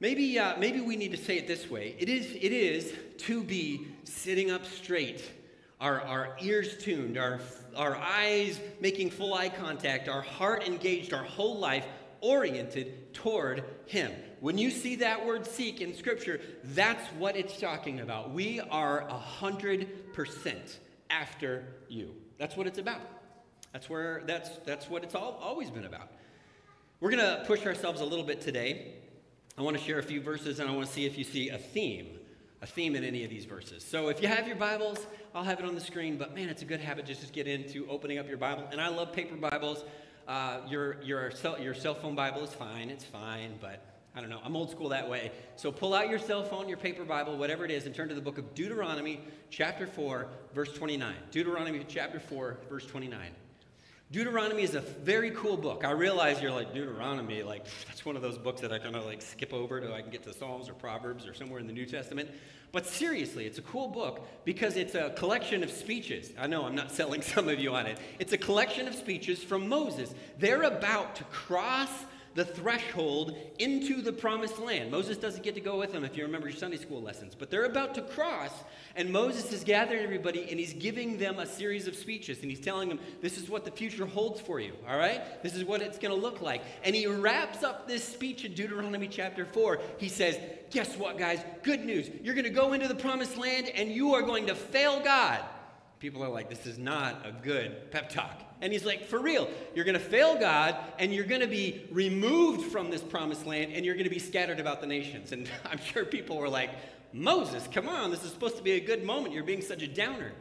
Maybe, 0.01 0.37
uh, 0.37 0.57
maybe 0.57 0.81
we 0.81 0.97
need 0.97 1.11
to 1.11 1.17
say 1.17 1.37
it 1.37 1.47
this 1.47 1.69
way 1.69 1.95
it 1.97 2.09
is, 2.09 2.31
it 2.31 2.51
is 2.51 2.93
to 3.19 3.41
be 3.41 3.87
sitting 4.03 4.51
up 4.51 4.65
straight, 4.65 5.23
our, 5.79 6.01
our 6.01 6.35
ears 6.41 6.77
tuned, 6.77 7.17
our, 7.17 7.39
our 7.77 7.95
eyes 7.95 8.59
making 8.81 9.11
full 9.11 9.33
eye 9.33 9.49
contact, 9.49 10.09
our 10.09 10.21
heart 10.21 10.67
engaged, 10.67 11.13
our 11.13 11.23
whole 11.23 11.57
life 11.57 11.85
oriented 12.21 13.13
toward 13.13 13.63
Him. 13.85 14.11
When 14.39 14.57
you 14.57 14.71
see 14.71 14.95
that 14.97 15.25
word 15.25 15.45
seek 15.45 15.81
in 15.81 15.93
Scripture, 15.93 16.39
that's 16.63 17.05
what 17.13 17.35
it's 17.35 17.59
talking 17.59 17.99
about. 17.99 18.31
We 18.31 18.59
are 18.59 19.07
100% 19.41 20.77
after 21.09 21.65
you. 21.87 22.13
That's 22.37 22.55
what 22.55 22.67
it's 22.67 22.79
about. 22.79 23.01
That's, 23.73 23.89
where, 23.89 24.23
that's, 24.25 24.49
that's 24.65 24.89
what 24.89 25.03
it's 25.03 25.15
all, 25.15 25.37
always 25.41 25.69
been 25.69 25.85
about. 25.85 26.09
We're 26.99 27.11
going 27.11 27.23
to 27.23 27.43
push 27.45 27.65
ourselves 27.65 28.01
a 28.01 28.05
little 28.05 28.25
bit 28.25 28.41
today. 28.41 28.93
I 29.57 29.61
want 29.61 29.77
to 29.77 29.83
share 29.83 29.99
a 29.99 30.03
few 30.03 30.21
verses 30.21 30.59
and 30.59 30.69
I 30.69 30.73
want 30.73 30.87
to 30.87 30.93
see 30.93 31.05
if 31.05 31.17
you 31.17 31.23
see 31.23 31.49
a 31.49 31.57
theme, 31.57 32.17
a 32.61 32.65
theme 32.67 32.95
in 32.95 33.03
any 33.03 33.23
of 33.23 33.29
these 33.29 33.45
verses. 33.45 33.83
So 33.83 34.07
if 34.07 34.21
you 34.21 34.27
have 34.27 34.47
your 34.47 34.55
Bibles, 34.55 35.05
I'll 35.35 35.43
have 35.43 35.59
it 35.59 35.65
on 35.65 35.75
the 35.75 35.81
screen, 35.81 36.17
but 36.17 36.33
man, 36.33 36.49
it's 36.49 36.61
a 36.61 36.65
good 36.65 36.79
habit 36.79 37.05
just 37.05 37.25
to 37.25 37.31
get 37.31 37.47
into 37.47 37.87
opening 37.89 38.17
up 38.17 38.27
your 38.27 38.37
Bible. 38.37 38.67
And 38.71 38.81
I 38.81 38.87
love 38.87 39.13
paper 39.13 39.35
Bibles. 39.35 39.83
Uh, 40.29 40.59
your, 40.67 41.01
your, 41.01 41.31
cell, 41.31 41.59
your 41.59 41.73
cell 41.73 41.95
phone 41.95 42.13
Bible 42.13 42.43
is 42.43 42.53
fine, 42.53 42.91
it's 42.91 43.03
fine, 43.03 43.57
but 43.59 43.83
I 44.15 44.21
don't 44.21 44.29
know. 44.29 44.39
I'm 44.45 44.55
old 44.55 44.69
school 44.69 44.89
that 44.89 45.09
way. 45.09 45.31
So 45.55 45.71
pull 45.71 45.95
out 45.95 46.07
your 46.07 46.19
cell 46.19 46.43
phone, 46.43 46.69
your 46.69 46.77
paper 46.77 47.03
Bible, 47.03 47.35
whatever 47.35 47.65
it 47.65 47.71
is, 47.71 47.87
and 47.87 47.95
turn 47.95 48.09
to 48.09 48.13
the 48.13 48.21
book 48.21 48.37
of 48.37 48.53
Deuteronomy, 48.53 49.21
chapter 49.49 49.87
4, 49.87 50.27
verse 50.53 50.71
29. 50.73 51.15
Deuteronomy, 51.31 51.83
chapter 51.87 52.19
4, 52.19 52.59
verse 52.69 52.85
29. 52.85 53.19
Deuteronomy 54.11 54.63
is 54.63 54.73
a 54.73 54.79
very 54.79 55.29
cool 55.31 55.55
book. 55.55 55.85
I 55.85 55.91
realize 55.91 56.41
you're 56.41 56.51
like, 56.51 56.73
Deuteronomy, 56.73 57.43
like, 57.43 57.63
that's 57.85 58.03
one 58.03 58.15
of 58.15 58.23
those 58.23 58.39
books 58.39 58.59
that 58.61 58.73
I 58.73 58.79
kind 58.79 58.95
of 58.95 59.05
like 59.05 59.21
skip 59.21 59.53
over 59.53 59.79
to 59.79 59.93
I 59.93 60.01
can 60.01 60.09
get 60.09 60.23
to 60.23 60.33
Psalms 60.33 60.67
or 60.67 60.73
Proverbs 60.73 61.27
or 61.27 61.35
somewhere 61.35 61.59
in 61.59 61.67
the 61.67 61.73
New 61.73 61.85
Testament. 61.85 62.31
But 62.71 62.87
seriously, 62.87 63.45
it's 63.45 63.59
a 63.59 63.61
cool 63.61 63.87
book 63.87 64.27
because 64.45 64.77
it's 64.77 64.95
a 64.95 65.11
collection 65.11 65.63
of 65.63 65.69
speeches. 65.69 66.31
I 66.39 66.47
know 66.47 66.65
I'm 66.65 66.73
not 66.73 66.91
selling 66.99 67.21
some 67.21 67.49
of 67.49 67.59
you 67.59 67.75
on 67.75 67.85
it. 67.85 67.99
It's 68.17 68.33
a 68.33 68.37
collection 68.37 68.87
of 68.87 68.95
speeches 68.95 69.43
from 69.43 69.69
Moses. 69.69 70.11
They're 70.39 70.63
about 70.63 71.15
to 71.17 71.23
cross 71.25 71.91
the 72.39 72.45
threshold 72.45 73.37
into 73.57 74.01
the 74.01 74.13
promised 74.13 74.59
land. 74.59 74.89
Moses 74.89 75.17
doesn't 75.17 75.43
get 75.43 75.55
to 75.55 75.59
go 75.59 75.77
with 75.77 75.91
them 75.91 76.05
if 76.05 76.15
you 76.15 76.23
remember 76.23 76.47
your 76.47 76.57
Sunday 76.57 76.77
school 76.77 77.01
lessons, 77.01 77.35
but 77.37 77.51
they're 77.51 77.65
about 77.65 77.93
to 77.95 78.01
cross, 78.01 78.51
and 78.95 79.11
Moses 79.11 79.51
is 79.51 79.65
gathering 79.65 80.01
everybody 80.01 80.49
and 80.49 80.57
he's 80.57 80.71
giving 80.71 81.17
them 81.17 81.39
a 81.39 81.45
series 81.45 81.85
of 81.85 81.97
speeches 81.97 82.41
and 82.41 82.49
he's 82.49 82.61
telling 82.61 82.87
them, 82.87 82.97
This 83.19 83.37
is 83.37 83.49
what 83.49 83.65
the 83.65 83.71
future 83.71 84.05
holds 84.05 84.39
for 84.39 84.61
you, 84.61 84.71
all 84.87 84.97
right? 84.97 85.43
This 85.43 85.53
is 85.53 85.65
what 85.65 85.81
it's 85.81 85.99
going 85.99 86.15
to 86.15 86.21
look 86.21 86.39
like. 86.39 86.61
And 86.85 86.95
he 86.95 87.07
wraps 87.07 87.61
up 87.61 87.89
this 87.89 88.05
speech 88.05 88.45
in 88.45 88.53
Deuteronomy 88.53 89.09
chapter 89.09 89.45
4. 89.45 89.81
He 89.97 90.07
says, 90.07 90.39
Guess 90.71 90.95
what, 90.95 91.17
guys? 91.17 91.41
Good 91.63 91.83
news. 91.83 92.09
You're 92.23 92.35
going 92.35 92.45
to 92.45 92.49
go 92.51 92.71
into 92.71 92.87
the 92.87 92.95
promised 92.95 93.35
land 93.35 93.67
and 93.67 93.91
you 93.91 94.13
are 94.13 94.21
going 94.21 94.47
to 94.47 94.55
fail 94.55 95.01
God. 95.01 95.43
People 95.99 96.23
are 96.23 96.29
like, 96.29 96.49
This 96.49 96.65
is 96.65 96.77
not 96.77 97.25
a 97.25 97.31
good 97.31 97.91
pep 97.91 98.09
talk. 98.09 98.49
And 98.61 98.73
he's 98.73 98.85
like, 98.85 99.05
for 99.05 99.19
real, 99.19 99.47
you're 99.73 99.85
going 99.85 99.97
to 99.97 100.03
fail 100.03 100.37
God 100.37 100.75
and 100.97 101.13
you're 101.13 101.25
going 101.25 101.41
to 101.41 101.47
be 101.47 101.85
removed 101.91 102.71
from 102.71 102.89
this 102.89 103.01
promised 103.01 103.45
land 103.45 103.71
and 103.73 103.85
you're 103.85 103.95
going 103.95 104.03
to 104.05 104.09
be 104.09 104.19
scattered 104.19 104.59
about 104.59 104.81
the 104.81 104.87
nations. 104.87 105.31
And 105.31 105.49
I'm 105.65 105.79
sure 105.79 106.05
people 106.05 106.37
were 106.37 106.49
like, 106.49 106.71
Moses, 107.13 107.67
come 107.71 107.87
on, 107.87 108.11
this 108.11 108.23
is 108.23 108.31
supposed 108.31 108.57
to 108.57 108.63
be 108.63 108.73
a 108.73 108.79
good 108.79 109.03
moment. 109.03 109.33
You're 109.33 109.43
being 109.43 109.61
such 109.61 109.81
a 109.81 109.87
downer. 109.87 110.31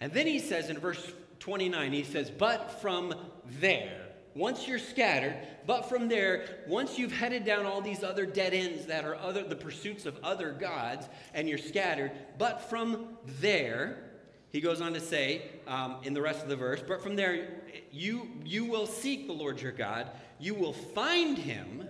And 0.00 0.12
then 0.12 0.26
he 0.26 0.38
says 0.38 0.68
in 0.68 0.78
verse 0.78 1.12
29, 1.40 1.92
he 1.92 2.04
says, 2.04 2.30
But 2.30 2.80
from 2.80 3.14
there, 3.60 3.98
once 4.34 4.68
you're 4.68 4.78
scattered, 4.78 5.36
but 5.66 5.88
from 5.88 6.08
there, 6.08 6.62
once 6.66 6.98
you've 6.98 7.12
headed 7.12 7.44
down 7.44 7.66
all 7.66 7.80
these 7.80 8.04
other 8.04 8.24
dead 8.24 8.54
ends 8.54 8.86
that 8.86 9.04
are 9.04 9.16
other 9.16 9.42
the 9.42 9.56
pursuits 9.56 10.06
of 10.06 10.18
other 10.22 10.52
gods, 10.52 11.08
and 11.34 11.48
you're 11.48 11.58
scattered, 11.58 12.12
but 12.38 12.62
from 12.70 13.08
there, 13.40 14.11
he 14.52 14.60
goes 14.60 14.80
on 14.80 14.92
to 14.92 15.00
say 15.00 15.42
um, 15.66 15.96
in 16.02 16.14
the 16.14 16.22
rest 16.22 16.42
of 16.42 16.48
the 16.48 16.56
verse, 16.56 16.82
but 16.86 17.02
from 17.02 17.16
there, 17.16 17.48
you, 17.90 18.28
you 18.44 18.64
will 18.66 18.86
seek 18.86 19.26
the 19.26 19.32
Lord 19.32 19.60
your 19.60 19.72
God. 19.72 20.10
You 20.38 20.54
will 20.54 20.72
find 20.72 21.36
him 21.38 21.88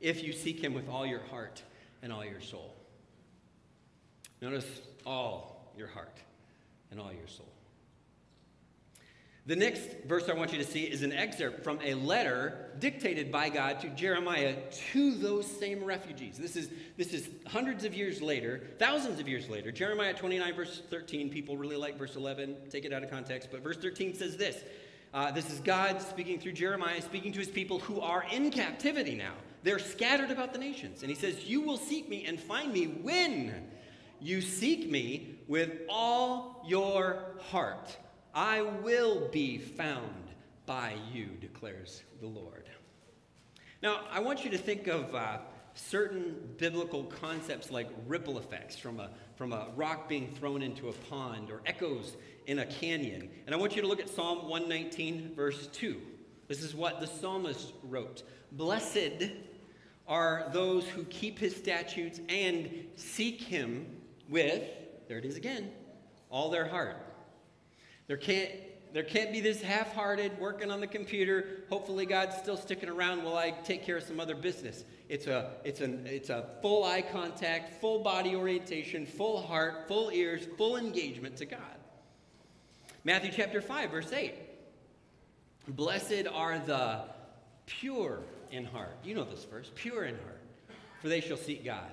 if 0.00 0.22
you 0.22 0.32
seek 0.32 0.62
him 0.62 0.74
with 0.74 0.88
all 0.88 1.06
your 1.06 1.22
heart. 1.30 1.62
and 2.02 2.12
all 2.12 2.24
your 2.24 2.40
soul. 2.40 2.74
Notice 4.40 4.66
all 5.04 5.72
your 5.76 5.88
heart 5.88 6.16
and 6.90 6.98
all 6.98 7.12
your 7.12 7.28
soul. 7.28 7.52
The 9.50 9.56
next 9.56 10.04
verse 10.06 10.28
I 10.28 10.34
want 10.34 10.52
you 10.52 10.58
to 10.58 10.64
see 10.64 10.84
is 10.84 11.02
an 11.02 11.12
excerpt 11.12 11.64
from 11.64 11.80
a 11.82 11.94
letter 11.94 12.70
dictated 12.78 13.32
by 13.32 13.48
God 13.48 13.80
to 13.80 13.88
Jeremiah 13.88 14.54
to 14.92 15.14
those 15.16 15.44
same 15.44 15.82
refugees. 15.82 16.38
This 16.38 16.54
is, 16.54 16.70
this 16.96 17.12
is 17.12 17.28
hundreds 17.48 17.84
of 17.84 17.92
years 17.92 18.22
later, 18.22 18.62
thousands 18.78 19.18
of 19.18 19.28
years 19.28 19.48
later. 19.48 19.72
Jeremiah 19.72 20.14
29, 20.14 20.54
verse 20.54 20.82
13. 20.88 21.30
People 21.30 21.56
really 21.56 21.74
like 21.74 21.98
verse 21.98 22.14
11. 22.14 22.58
Take 22.70 22.84
it 22.84 22.92
out 22.92 23.02
of 23.02 23.10
context. 23.10 23.48
But 23.50 23.64
verse 23.64 23.76
13 23.76 24.14
says 24.14 24.36
this 24.36 24.62
uh, 25.12 25.32
This 25.32 25.50
is 25.50 25.58
God 25.58 26.00
speaking 26.00 26.38
through 26.38 26.52
Jeremiah, 26.52 27.02
speaking 27.02 27.32
to 27.32 27.40
his 27.40 27.50
people 27.50 27.80
who 27.80 28.00
are 28.00 28.24
in 28.30 28.52
captivity 28.52 29.16
now. 29.16 29.34
They're 29.64 29.80
scattered 29.80 30.30
about 30.30 30.52
the 30.52 30.60
nations. 30.60 31.02
And 31.02 31.10
he 31.10 31.16
says, 31.16 31.46
You 31.46 31.60
will 31.62 31.76
seek 31.76 32.08
me 32.08 32.24
and 32.24 32.38
find 32.38 32.72
me 32.72 32.84
when 32.84 33.68
you 34.20 34.42
seek 34.42 34.88
me 34.88 35.40
with 35.48 35.72
all 35.88 36.64
your 36.68 37.34
heart. 37.50 37.96
I 38.34 38.62
will 38.62 39.28
be 39.28 39.58
found 39.58 40.30
by 40.66 40.94
you, 41.12 41.26
declares 41.40 42.02
the 42.20 42.28
Lord. 42.28 42.68
Now, 43.82 44.02
I 44.10 44.20
want 44.20 44.44
you 44.44 44.50
to 44.50 44.58
think 44.58 44.86
of 44.86 45.14
uh, 45.14 45.38
certain 45.74 46.36
biblical 46.58 47.04
concepts 47.04 47.70
like 47.70 47.88
ripple 48.06 48.38
effects 48.38 48.76
from 48.76 49.00
a, 49.00 49.10
from 49.34 49.52
a 49.52 49.68
rock 49.74 50.08
being 50.08 50.28
thrown 50.28 50.62
into 50.62 50.88
a 50.88 50.92
pond 50.92 51.50
or 51.50 51.60
echoes 51.66 52.16
in 52.46 52.60
a 52.60 52.66
canyon. 52.66 53.30
And 53.46 53.54
I 53.54 53.58
want 53.58 53.74
you 53.74 53.82
to 53.82 53.88
look 53.88 54.00
at 54.00 54.08
Psalm 54.08 54.48
119, 54.48 55.34
verse 55.34 55.66
2. 55.68 56.00
This 56.46 56.62
is 56.62 56.74
what 56.74 57.00
the 57.00 57.06
psalmist 57.06 57.72
wrote 57.84 58.22
Blessed 58.52 59.30
are 60.06 60.50
those 60.52 60.84
who 60.88 61.04
keep 61.04 61.38
his 61.38 61.54
statutes 61.54 62.20
and 62.28 62.68
seek 62.96 63.40
him 63.40 63.86
with, 64.28 64.62
there 65.08 65.18
it 65.18 65.24
is 65.24 65.36
again, 65.36 65.70
all 66.28 66.50
their 66.50 66.66
heart. 66.66 66.96
There 68.10 68.16
can't, 68.16 68.50
there 68.92 69.04
can't 69.04 69.30
be 69.30 69.40
this 69.40 69.62
half 69.62 69.94
hearted 69.94 70.36
working 70.40 70.72
on 70.72 70.80
the 70.80 70.88
computer. 70.88 71.62
Hopefully, 71.68 72.06
God's 72.06 72.36
still 72.36 72.56
sticking 72.56 72.88
around 72.88 73.22
while 73.22 73.36
I 73.36 73.52
take 73.52 73.84
care 73.84 73.98
of 73.98 74.02
some 74.02 74.18
other 74.18 74.34
business. 74.34 74.84
It's 75.08 75.28
a, 75.28 75.52
it's, 75.62 75.80
an, 75.80 76.04
it's 76.08 76.28
a 76.28 76.44
full 76.60 76.82
eye 76.82 77.02
contact, 77.02 77.80
full 77.80 78.00
body 78.00 78.34
orientation, 78.34 79.06
full 79.06 79.40
heart, 79.40 79.86
full 79.86 80.10
ears, 80.10 80.42
full 80.58 80.76
engagement 80.76 81.36
to 81.36 81.46
God. 81.46 81.60
Matthew 83.04 83.30
chapter 83.32 83.60
5, 83.60 83.92
verse 83.92 84.12
8. 84.12 84.34
Blessed 85.68 86.26
are 86.34 86.58
the 86.58 87.02
pure 87.66 88.24
in 88.50 88.64
heart. 88.64 88.96
You 89.04 89.14
know 89.14 89.24
this 89.24 89.44
verse 89.44 89.70
pure 89.76 90.02
in 90.02 90.16
heart, 90.16 90.40
for 91.00 91.08
they 91.08 91.20
shall 91.20 91.36
seek 91.36 91.64
God. 91.64 91.92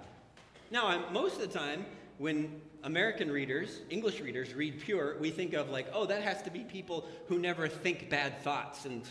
Now, 0.71 0.87
I'm, 0.87 1.13
most 1.13 1.35
of 1.35 1.41
the 1.41 1.59
time, 1.59 1.85
when 2.17 2.61
American 2.83 3.31
readers, 3.31 3.81
English 3.89 4.19
readers, 4.21 4.53
read 4.53 4.79
pure, 4.79 5.17
we 5.19 5.29
think 5.29 5.53
of 5.53 5.69
like, 5.69 5.87
oh, 5.93 6.05
that 6.05 6.21
has 6.21 6.41
to 6.43 6.49
be 6.49 6.59
people 6.59 7.07
who 7.27 7.37
never 7.37 7.67
think 7.67 8.09
bad 8.09 8.41
thoughts. 8.41 8.85
And 8.85 9.03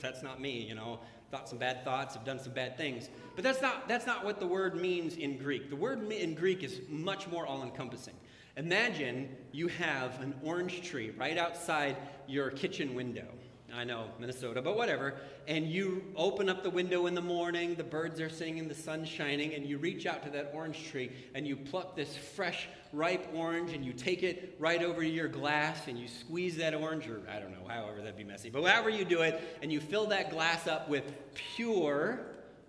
that's 0.00 0.22
not 0.22 0.40
me, 0.40 0.60
you 0.60 0.74
know. 0.74 0.98
Thought 1.30 1.48
some 1.48 1.58
bad 1.58 1.84
thoughts, 1.84 2.14
have 2.14 2.24
done 2.24 2.40
some 2.40 2.52
bad 2.52 2.76
things. 2.76 3.08
But 3.36 3.44
that's 3.44 3.62
not, 3.62 3.86
that's 3.86 4.04
not 4.04 4.24
what 4.24 4.40
the 4.40 4.48
word 4.48 4.74
means 4.74 5.16
in 5.16 5.38
Greek. 5.38 5.70
The 5.70 5.76
word 5.76 6.10
in 6.10 6.34
Greek 6.34 6.64
is 6.64 6.80
much 6.88 7.28
more 7.28 7.46
all 7.46 7.62
encompassing. 7.62 8.14
Imagine 8.56 9.28
you 9.52 9.68
have 9.68 10.20
an 10.20 10.34
orange 10.42 10.82
tree 10.82 11.10
right 11.10 11.38
outside 11.38 11.96
your 12.26 12.50
kitchen 12.50 12.94
window. 12.94 13.28
I 13.74 13.84
know, 13.84 14.06
Minnesota, 14.18 14.60
but 14.60 14.76
whatever. 14.76 15.14
And 15.46 15.66
you 15.66 16.02
open 16.16 16.48
up 16.48 16.62
the 16.62 16.70
window 16.70 17.06
in 17.06 17.14
the 17.14 17.20
morning, 17.20 17.74
the 17.74 17.84
birds 17.84 18.20
are 18.20 18.28
singing, 18.28 18.68
the 18.68 18.74
sun's 18.74 19.08
shining, 19.08 19.54
and 19.54 19.66
you 19.66 19.78
reach 19.78 20.06
out 20.06 20.22
to 20.24 20.30
that 20.30 20.50
orange 20.54 20.88
tree 20.90 21.10
and 21.34 21.46
you 21.46 21.56
pluck 21.56 21.96
this 21.96 22.16
fresh, 22.16 22.68
ripe 22.92 23.28
orange 23.34 23.72
and 23.72 23.84
you 23.84 23.92
take 23.92 24.22
it 24.22 24.56
right 24.58 24.82
over 24.82 25.02
your 25.02 25.28
glass 25.28 25.88
and 25.88 25.98
you 25.98 26.08
squeeze 26.08 26.56
that 26.56 26.74
orange, 26.74 27.08
or 27.08 27.20
I 27.30 27.38
don't 27.38 27.52
know, 27.52 27.68
however 27.68 27.98
that'd 27.98 28.16
be 28.16 28.24
messy, 28.24 28.50
but 28.50 28.64
however 28.64 28.90
you 28.90 29.04
do 29.04 29.22
it, 29.22 29.58
and 29.62 29.72
you 29.72 29.80
fill 29.80 30.06
that 30.06 30.30
glass 30.30 30.66
up 30.66 30.88
with 30.88 31.04
pure, 31.34 32.20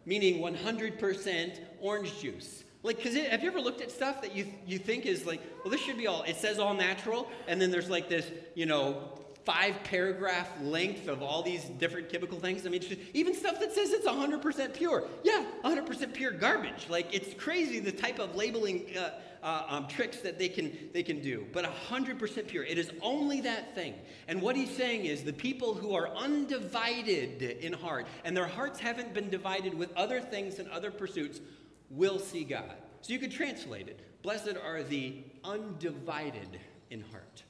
meaning 0.05 0.39
100% 0.41 1.59
orange 1.79 2.19
juice. 2.19 2.63
Like, 2.83 2.97
because 2.97 3.15
have 3.15 3.43
you 3.43 3.49
ever 3.49 3.61
looked 3.61 3.81
at 3.81 3.91
stuff 3.91 4.21
that 4.23 4.35
you, 4.35 4.47
you 4.65 4.79
think 4.79 5.05
is 5.05 5.25
like, 5.25 5.41
well, 5.63 5.71
this 5.71 5.81
should 5.81 5.97
be 5.97 6.07
all, 6.07 6.23
it 6.23 6.35
says 6.35 6.57
all 6.57 6.73
natural, 6.73 7.27
and 7.47 7.61
then 7.61 7.69
there's 7.69 7.89
like 7.89 8.09
this, 8.09 8.25
you 8.55 8.65
know, 8.65 9.20
five 9.45 9.83
paragraph 9.83 10.49
length 10.61 11.07
of 11.07 11.23
all 11.23 11.41
these 11.41 11.63
different 11.65 12.09
chemical 12.09 12.39
things. 12.39 12.65
I 12.65 12.69
mean, 12.69 12.83
even 13.13 13.33
stuff 13.33 13.59
that 13.59 13.73
says 13.73 13.91
it's 13.91 14.07
100% 14.07 14.73
pure. 14.73 15.07
Yeah, 15.23 15.45
100% 15.63 16.13
pure 16.13 16.31
garbage. 16.31 16.87
Like, 16.89 17.13
it's 17.13 17.33
crazy 17.33 17.79
the 17.79 17.91
type 17.91 18.19
of 18.19 18.35
labeling 18.35 18.85
uh, 18.97 19.11
uh, 19.43 19.63
um, 19.67 19.87
tricks 19.87 20.17
that 20.17 20.37
they 20.37 20.49
can, 20.49 20.71
they 20.93 21.03
can 21.03 21.21
do. 21.21 21.45
But 21.53 21.65
100% 21.65 22.47
pure. 22.47 22.63
It 22.63 22.77
is 22.77 22.91
only 23.01 23.41
that 23.41 23.73
thing. 23.73 23.95
And 24.27 24.41
what 24.41 24.55
he's 24.55 24.69
saying 24.69 25.05
is 25.05 25.23
the 25.23 25.33
people 25.33 25.73
who 25.73 25.95
are 25.95 26.09
undivided 26.15 27.41
in 27.41 27.73
heart, 27.73 28.07
and 28.23 28.37
their 28.37 28.47
hearts 28.47 28.79
haven't 28.79 29.13
been 29.13 29.29
divided 29.29 29.73
with 29.73 29.91
other 29.95 30.21
things 30.21 30.59
and 30.59 30.69
other 30.69 30.91
pursuits, 30.91 31.41
will 31.89 32.19
see 32.19 32.43
God. 32.43 32.75
So 33.01 33.13
you 33.13 33.19
could 33.19 33.31
translate 33.31 33.87
it. 33.87 33.99
Blessed 34.21 34.55
are 34.63 34.83
the 34.83 35.23
undivided 35.43 36.59
in 36.91 37.01
heart. 37.01 37.43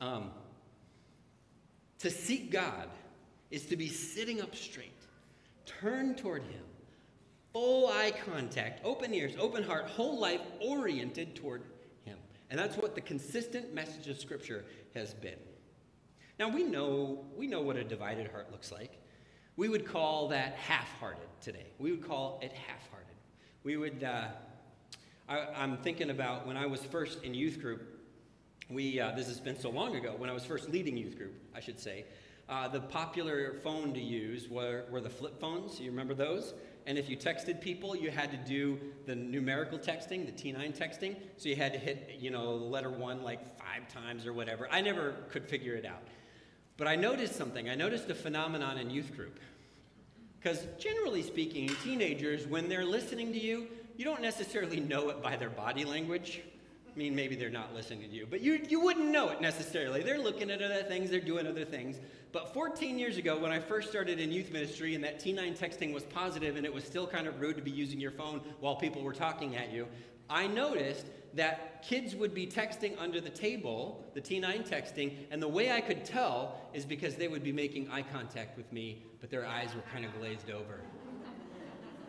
Um, 0.00 0.30
to 2.06 2.12
seek 2.12 2.52
God 2.52 2.88
is 3.50 3.66
to 3.66 3.76
be 3.76 3.88
sitting 3.88 4.40
up 4.40 4.54
straight, 4.54 4.92
turn 5.64 6.14
toward 6.14 6.42
Him, 6.42 6.62
full 7.52 7.88
eye 7.88 8.12
contact, 8.24 8.80
open 8.84 9.12
ears, 9.12 9.32
open 9.40 9.64
heart, 9.64 9.86
whole 9.86 10.20
life 10.20 10.40
oriented 10.60 11.34
toward 11.34 11.62
Him. 12.04 12.16
And 12.48 12.60
that's 12.60 12.76
what 12.76 12.94
the 12.94 13.00
consistent 13.00 13.74
message 13.74 14.06
of 14.06 14.20
Scripture 14.20 14.64
has 14.94 15.14
been. 15.14 15.38
Now 16.38 16.48
we 16.48 16.62
know 16.62 17.24
we 17.36 17.48
know 17.48 17.60
what 17.60 17.74
a 17.74 17.82
divided 17.82 18.30
heart 18.30 18.52
looks 18.52 18.70
like. 18.70 19.02
We 19.56 19.68
would 19.68 19.84
call 19.84 20.28
that 20.28 20.52
half-hearted 20.54 21.26
today. 21.40 21.66
We 21.80 21.90
would 21.90 22.06
call 22.06 22.38
it 22.40 22.52
half-hearted. 22.52 23.16
We 23.64 23.76
would. 23.78 24.04
Uh, 24.04 24.28
I, 25.28 25.64
am 25.64 25.78
thinking 25.78 26.10
about 26.10 26.46
when 26.46 26.56
I 26.56 26.66
was 26.66 26.84
first 26.84 27.24
in 27.24 27.34
youth 27.34 27.60
group 27.60 27.95
we, 28.68 29.00
uh, 29.00 29.12
this 29.12 29.28
has 29.28 29.40
been 29.40 29.58
so 29.58 29.70
long 29.70 29.96
ago, 29.96 30.14
when 30.16 30.28
I 30.28 30.32
was 30.32 30.44
first 30.44 30.68
leading 30.70 30.96
youth 30.96 31.16
group, 31.16 31.34
I 31.54 31.60
should 31.60 31.78
say, 31.78 32.04
uh, 32.48 32.68
the 32.68 32.80
popular 32.80 33.54
phone 33.64 33.92
to 33.94 34.00
use 34.00 34.48
were, 34.48 34.84
were 34.90 35.00
the 35.00 35.10
flip 35.10 35.40
phones. 35.40 35.80
You 35.80 35.90
remember 35.90 36.14
those? 36.14 36.54
And 36.86 36.96
if 36.96 37.08
you 37.08 37.16
texted 37.16 37.60
people, 37.60 37.96
you 37.96 38.10
had 38.10 38.30
to 38.30 38.36
do 38.36 38.78
the 39.06 39.16
numerical 39.16 39.78
texting, 39.78 40.24
the 40.24 40.32
T9 40.32 40.76
texting. 40.76 41.16
So 41.36 41.48
you 41.48 41.56
had 41.56 41.72
to 41.72 41.78
hit, 41.78 42.16
you 42.20 42.30
know, 42.30 42.54
letter 42.54 42.90
one 42.90 43.24
like 43.24 43.58
five 43.58 43.88
times 43.92 44.26
or 44.26 44.32
whatever. 44.32 44.68
I 44.70 44.80
never 44.80 45.14
could 45.30 45.44
figure 45.44 45.74
it 45.74 45.84
out. 45.84 46.02
But 46.76 46.86
I 46.86 46.94
noticed 46.94 47.34
something. 47.34 47.68
I 47.68 47.74
noticed 47.74 48.08
a 48.10 48.14
phenomenon 48.14 48.78
in 48.78 48.90
youth 48.90 49.16
group. 49.16 49.40
Because 50.38 50.64
generally 50.78 51.22
speaking, 51.22 51.68
teenagers, 51.82 52.46
when 52.46 52.68
they're 52.68 52.84
listening 52.84 53.32
to 53.32 53.40
you, 53.40 53.66
you 53.96 54.04
don't 54.04 54.22
necessarily 54.22 54.78
know 54.78 55.08
it 55.08 55.20
by 55.20 55.34
their 55.34 55.50
body 55.50 55.84
language, 55.84 56.42
I 56.96 56.98
mean, 56.98 57.14
maybe 57.14 57.36
they're 57.36 57.50
not 57.50 57.74
listening 57.74 58.08
to 58.08 58.16
you, 58.16 58.26
but 58.28 58.40
you, 58.40 58.58
you 58.70 58.80
wouldn't 58.80 59.10
know 59.10 59.28
it 59.28 59.42
necessarily. 59.42 60.02
They're 60.02 60.18
looking 60.18 60.50
at 60.50 60.62
other 60.62 60.82
things, 60.82 61.10
they're 61.10 61.20
doing 61.20 61.46
other 61.46 61.66
things. 61.66 62.00
But 62.32 62.54
14 62.54 62.98
years 62.98 63.18
ago, 63.18 63.38
when 63.38 63.52
I 63.52 63.60
first 63.60 63.90
started 63.90 64.18
in 64.18 64.32
youth 64.32 64.50
ministry 64.50 64.94
and 64.94 65.04
that 65.04 65.20
T9 65.20 65.58
texting 65.58 65.92
was 65.92 66.04
positive 66.04 66.56
and 66.56 66.64
it 66.64 66.72
was 66.72 66.84
still 66.84 67.06
kind 67.06 67.26
of 67.26 67.38
rude 67.38 67.56
to 67.56 67.62
be 67.62 67.70
using 67.70 68.00
your 68.00 68.12
phone 68.12 68.40
while 68.60 68.76
people 68.76 69.02
were 69.02 69.12
talking 69.12 69.56
at 69.56 69.70
you, 69.70 69.86
I 70.30 70.46
noticed 70.46 71.04
that 71.34 71.82
kids 71.86 72.16
would 72.16 72.32
be 72.32 72.46
texting 72.46 72.98
under 72.98 73.20
the 73.20 73.28
table, 73.28 74.02
the 74.14 74.20
T9 74.22 74.66
texting, 74.66 75.16
and 75.30 75.42
the 75.42 75.48
way 75.48 75.72
I 75.72 75.82
could 75.82 76.02
tell 76.02 76.58
is 76.72 76.86
because 76.86 77.16
they 77.16 77.28
would 77.28 77.44
be 77.44 77.52
making 77.52 77.90
eye 77.90 78.02
contact 78.10 78.56
with 78.56 78.72
me, 78.72 79.02
but 79.20 79.30
their 79.30 79.44
eyes 79.44 79.68
were 79.74 79.82
kind 79.92 80.06
of 80.06 80.18
glazed 80.18 80.50
over 80.50 80.80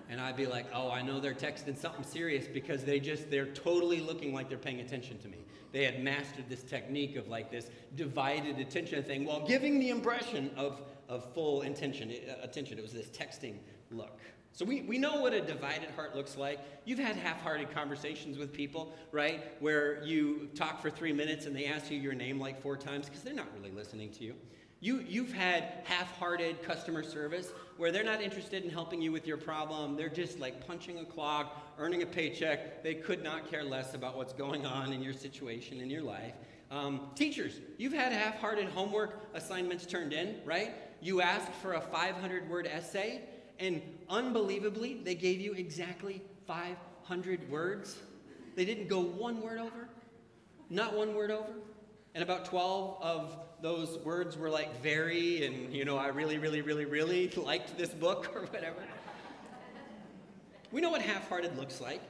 and 0.09 0.21
I'd 0.21 0.37
be 0.37 0.45
like, 0.45 0.67
oh, 0.73 0.89
I 0.89 1.01
know 1.01 1.19
they're 1.19 1.33
texting 1.33 1.77
something 1.77 2.03
serious 2.03 2.47
because 2.47 2.83
they 2.83 2.99
just, 2.99 3.29
they're 3.29 3.47
totally 3.47 3.99
looking 3.99 4.33
like 4.33 4.49
they're 4.49 4.57
paying 4.57 4.79
attention 4.79 5.17
to 5.19 5.27
me. 5.27 5.39
They 5.71 5.83
had 5.83 6.01
mastered 6.01 6.45
this 6.47 6.63
technique 6.63 7.15
of 7.17 7.27
like 7.27 7.51
this 7.51 7.69
divided 7.95 8.57
attention 8.59 9.03
thing 9.03 9.25
while 9.25 9.45
giving 9.45 9.79
the 9.79 9.89
impression 9.89 10.49
of, 10.55 10.81
of 11.09 11.33
full 11.33 11.61
intention, 11.61 12.11
uh, 12.11 12.35
attention. 12.41 12.77
It 12.77 12.81
was 12.81 12.93
this 12.93 13.07
texting 13.07 13.57
look. 13.91 14.19
So 14.53 14.65
we, 14.65 14.81
we 14.81 14.97
know 14.97 15.21
what 15.21 15.33
a 15.33 15.41
divided 15.41 15.91
heart 15.91 16.15
looks 16.15 16.35
like. 16.35 16.59
You've 16.85 16.97
had 16.97 17.15
half-hearted 17.15 17.69
conversations 17.69 18.39
with 18.39 18.51
people, 18.51 18.95
right? 19.11 19.51
Where 19.59 20.03
you 20.03 20.49
talk 20.55 20.81
for 20.81 20.89
three 20.89 21.13
minutes 21.13 21.45
and 21.45 21.55
they 21.55 21.65
ask 21.65 21.91
you 21.91 21.99
your 21.99 22.13
name 22.13 22.39
like 22.39 22.59
four 22.59 22.75
times 22.75 23.05
because 23.07 23.21
they're 23.21 23.35
not 23.35 23.53
really 23.55 23.69
listening 23.69 24.09
to 24.13 24.23
you. 24.23 24.33
You, 24.79 25.03
you've 25.07 25.33
had 25.33 25.81
half-hearted 25.85 26.61
customer 26.61 27.01
service 27.01 27.51
where 27.77 27.91
they're 27.91 28.03
not 28.03 28.21
interested 28.21 28.63
in 28.63 28.69
helping 28.69 29.01
you 29.01 29.11
with 29.11 29.25
your 29.25 29.37
problem. 29.37 29.95
They're 29.95 30.07
just 30.07 30.39
like 30.39 30.65
punching 30.67 30.99
a 30.99 31.05
clock, 31.05 31.75
earning 31.79 32.03
a 32.03 32.05
paycheck. 32.05 32.83
They 32.83 32.93
could 32.93 33.23
not 33.23 33.49
care 33.49 33.63
less 33.63 33.95
about 33.95 34.17
what's 34.17 34.33
going 34.33 34.65
on 34.65 34.93
in 34.93 35.01
your 35.01 35.13
situation, 35.13 35.79
in 35.81 35.89
your 35.89 36.03
life. 36.03 36.33
Um, 36.69 37.09
teachers, 37.15 37.59
you've 37.77 37.93
had 37.93 38.11
half-hearted 38.11 38.67
homework 38.69 39.29
assignments 39.33 39.85
turned 39.85 40.13
in, 40.13 40.35
right? 40.45 40.73
You 41.01 41.21
asked 41.21 41.53
for 41.53 41.73
a 41.73 41.81
500-word 41.81 42.67
essay, 42.67 43.21
and 43.59 43.81
unbelievably, 44.09 45.01
they 45.03 45.15
gave 45.15 45.39
you 45.39 45.53
exactly 45.53 46.21
500 46.45 47.49
words. 47.49 47.97
They 48.55 48.65
didn't 48.65 48.89
go 48.89 48.99
one 48.99 49.41
word 49.41 49.59
over, 49.59 49.89
not 50.69 50.95
one 50.95 51.15
word 51.15 51.31
over. 51.31 51.53
And 52.13 52.23
about 52.23 52.45
12 52.45 53.01
of 53.01 53.37
those 53.61 53.97
words 53.99 54.37
were 54.37 54.49
like 54.49 54.81
very, 54.81 55.45
and 55.45 55.73
you 55.73 55.85
know, 55.85 55.97
I 55.97 56.07
really, 56.07 56.37
really, 56.37 56.61
really, 56.61 56.85
really 56.85 57.29
liked 57.37 57.77
this 57.77 57.89
book 57.89 58.31
or 58.35 58.41
whatever. 58.47 58.83
We 60.71 60.81
know 60.81 60.89
what 60.89 61.01
half 61.01 61.29
hearted 61.29 61.57
looks 61.57 61.79
like. 61.79 62.01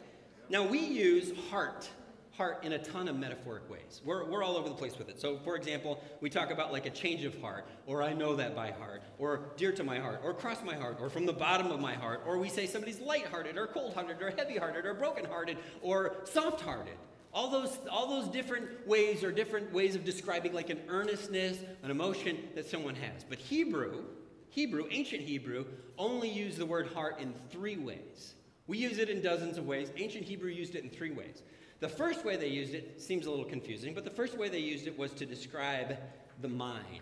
Now, 0.49 0.65
we 0.65 0.79
use 0.79 1.31
heart 1.51 1.89
heart 2.37 2.63
in 2.63 2.73
a 2.73 2.77
ton 2.77 3.07
of 3.07 3.15
metaphoric 3.15 3.67
ways. 3.67 4.01
We're, 4.05 4.23
we're 4.29 4.43
all 4.43 4.57
over 4.57 4.69
the 4.69 4.75
place 4.75 4.97
with 4.97 5.09
it. 5.09 5.19
So, 5.19 5.39
for 5.39 5.55
example, 5.55 6.03
we 6.21 6.29
talk 6.29 6.51
about 6.51 6.71
like 6.71 6.85
a 6.85 6.91
change 6.91 7.25
of 7.25 7.39
heart, 7.41 7.65
or 7.87 8.03
I 8.03 8.13
know 8.13 8.35
that 8.35 8.55
by 8.55 8.69
heart, 8.71 9.01
or 9.17 9.49
dear 9.57 9.71
to 9.71 9.83
my 9.83 9.97
heart, 9.97 10.21
or 10.23 10.35
cross 10.35 10.57
my 10.63 10.75
heart, 10.75 10.99
or 11.01 11.09
from 11.09 11.25
the 11.25 11.33
bottom 11.33 11.71
of 11.71 11.79
my 11.79 11.95
heart, 11.95 12.21
or 12.27 12.37
we 12.37 12.47
say 12.47 12.67
somebody's 12.67 12.99
light-hearted, 12.99 13.57
or 13.57 13.65
cold-hearted, 13.65 14.21
or 14.21 14.29
heavy-hearted, 14.29 14.85
or 14.85 14.93
broken-hearted, 14.93 15.57
or 15.81 16.17
soft-hearted. 16.25 16.93
All 17.33 17.49
those, 17.49 17.77
all 17.89 18.07
those 18.07 18.29
different 18.29 18.87
ways 18.87 19.23
are 19.23 19.31
different 19.31 19.71
ways 19.73 19.95
of 19.95 20.03
describing 20.03 20.53
like 20.53 20.69
an 20.69 20.79
earnestness, 20.87 21.57
an 21.83 21.91
emotion 21.91 22.37
that 22.55 22.69
someone 22.69 22.95
has. 22.95 23.23
But 23.23 23.37
Hebrew, 23.37 24.03
Hebrew, 24.49 24.87
ancient 24.89 25.21
Hebrew, 25.21 25.65
only 25.97 26.29
used 26.29 26.57
the 26.57 26.65
word 26.65 26.87
heart 26.87 27.19
in 27.19 27.33
three 27.49 27.77
ways. 27.77 28.33
We 28.67 28.77
use 28.77 28.97
it 28.97 29.09
in 29.09 29.21
dozens 29.21 29.57
of 29.57 29.65
ways. 29.65 29.91
Ancient 29.97 30.25
Hebrew 30.25 30.49
used 30.49 30.75
it 30.75 30.83
in 30.83 30.89
three 30.89 31.11
ways. 31.11 31.43
The 31.79 31.89
first 31.89 32.25
way 32.25 32.37
they 32.37 32.47
used 32.47 32.73
it 32.73 32.99
seems 33.01 33.27
a 33.27 33.29
little 33.29 33.45
confusing, 33.45 33.93
but 33.93 34.03
the 34.03 34.09
first 34.09 34.37
way 34.37 34.49
they 34.49 34.59
used 34.59 34.87
it 34.87 34.97
was 34.97 35.11
to 35.13 35.25
describe 35.25 35.95
the 36.41 36.47
mind. 36.47 37.01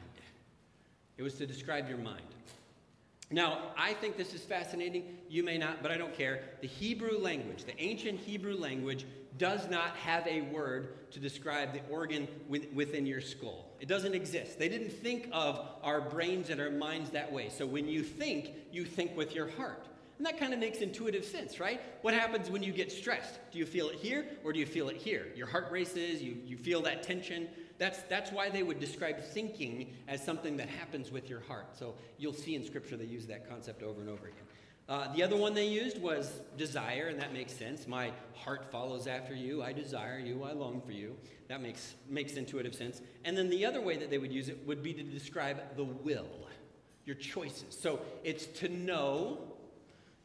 It 1.18 1.24
was 1.24 1.36
to 1.36 1.48
describe 1.48 1.88
your 1.88 1.98
mind. 1.98 2.26
Now, 3.32 3.72
I 3.78 3.94
think 3.94 4.18
this 4.18 4.34
is 4.34 4.42
fascinating. 4.42 5.18
You 5.30 5.44
may 5.44 5.58
not, 5.58 5.82
but 5.82 5.92
I 5.92 5.98
don't 5.98 6.14
care. 6.14 6.44
The 6.62 6.68
Hebrew 6.68 7.18
language, 7.18 7.64
the 7.64 7.80
ancient 7.82 8.20
Hebrew 8.20 8.56
language, 8.56 9.06
does 9.38 9.70
not 9.70 9.96
have 9.98 10.26
a 10.28 10.42
word 10.42 11.12
to 11.12 11.20
describe 11.20 11.74
the 11.74 11.82
organ 11.90 12.28
within 12.50 13.06
your 13.06 13.22
skull. 13.22 13.66
It 13.80 13.88
doesn't 13.88 14.14
exist. 14.14 14.58
They 14.58 14.70
didn't 14.70 14.92
think 14.92 15.30
of 15.32 15.66
our 15.84 16.02
brains 16.02 16.50
and 16.50 16.62
our 16.62 16.70
minds 16.70 17.12
that 17.12 17.32
way. 17.32 17.50
So 17.50 17.66
when 17.66 17.88
you 17.88 18.04
think, 18.04 18.52
you 18.72 18.86
think 18.86 19.16
with 19.16 19.36
your 19.36 19.50
heart. 19.52 19.86
And 20.18 20.26
that 20.26 20.40
kind 20.40 20.54
of 20.54 20.60
makes 20.60 20.78
intuitive 20.80 21.26
sense, 21.26 21.60
right? 21.60 21.82
What 22.02 22.14
happens 22.14 22.50
when 22.50 22.64
you 22.64 22.72
get 22.72 22.92
stressed? 22.92 23.40
Do 23.52 23.60
you 23.60 23.66
feel 23.66 23.90
it 23.90 23.96
here 23.96 24.26
or 24.46 24.54
do 24.54 24.60
you 24.60 24.66
feel 24.66 24.88
it 24.88 24.96
here? 24.96 25.28
Your 25.36 25.48
heart 25.48 25.70
races, 25.72 26.22
you, 26.22 26.38
you 26.46 26.56
feel 26.56 26.82
that 26.84 27.04
tension. 27.04 27.50
That's, 27.78 28.02
that's 28.04 28.32
why 28.32 28.50
they 28.50 28.64
would 28.64 28.80
describe 28.80 29.22
thinking 29.22 29.94
as 30.08 30.24
something 30.24 30.56
that 30.58 30.70
happens 30.70 31.12
with 31.12 31.30
your 31.30 31.42
heart. 31.42 31.78
So 31.78 31.96
you'll 32.18 32.34
see 32.34 32.56
in 32.56 32.66
Scripture 32.66 32.96
they 32.96 33.06
use 33.06 33.26
that 33.28 33.50
concept 33.50 33.84
over 33.84 34.00
and 34.00 34.10
over 34.10 34.28
again. 34.28 34.46
Uh, 34.88 35.12
the 35.14 35.24
other 35.24 35.36
one 35.36 35.54
they 35.54 35.68
used 35.68 36.00
was 36.00 36.32
desire, 36.58 37.08
and 37.08 37.20
that 37.20 37.34
makes 37.34 37.54
sense. 37.54 37.88
My 37.88 38.12
heart 38.36 38.72
follows 38.72 39.08
after 39.08 39.34
you. 39.34 39.64
I 39.64 39.74
desire 39.74 40.20
you. 40.20 40.44
I 40.44 40.52
long 40.52 40.82
for 40.86 40.92
you. 40.92 41.16
That 41.48 41.62
makes, 41.62 41.96
makes 42.08 42.34
intuitive 42.34 42.76
sense. 42.76 43.02
And 43.24 43.36
then 43.36 43.50
the 43.50 43.66
other 43.66 43.82
way 43.82 43.98
that 43.98 44.12
they 44.12 44.20
would 44.20 44.32
use 44.32 44.48
it 44.48 44.60
would 44.68 44.84
be 44.84 44.94
to 44.94 45.04
describe 45.04 45.76
the 45.76 45.86
will, 45.86 46.28
your 47.06 47.16
choices. 47.16 47.76
So 47.78 48.00
it's 48.24 48.46
to 48.60 48.70
know 48.70 49.40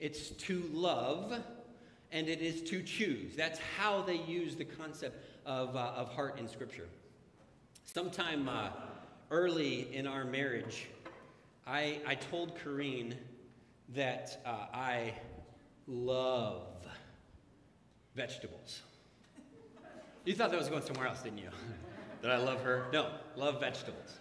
it's 0.00 0.30
to 0.30 0.68
love, 0.72 1.34
and 2.10 2.28
it 2.28 2.40
is 2.40 2.62
to 2.70 2.82
choose. 2.82 3.36
That's 3.36 3.60
how 3.78 4.00
they 4.00 4.16
use 4.16 4.56
the 4.56 4.64
concept 4.64 5.22
of, 5.44 5.76
uh, 5.76 5.92
of 5.94 6.08
heart 6.14 6.38
in 6.38 6.48
Scripture. 6.48 6.88
Sometime 7.84 8.48
uh, 8.48 8.70
early 9.30 9.94
in 9.94 10.06
our 10.06 10.24
marriage, 10.24 10.88
I, 11.66 12.00
I 12.06 12.14
told 12.14 12.58
Corrine 12.58 13.14
that 13.94 14.40
uh, 14.44 14.66
I 14.72 15.14
love 15.86 16.86
vegetables. 18.14 18.82
You 20.24 20.34
thought 20.34 20.50
that 20.50 20.58
was 20.58 20.68
going 20.68 20.82
somewhere 20.82 21.06
else, 21.06 21.22
didn't 21.22 21.38
you? 21.38 21.48
that 22.22 22.30
I 22.30 22.36
love 22.36 22.62
her? 22.62 22.86
No, 22.92 23.10
love 23.36 23.60
vegetables. 23.60 24.18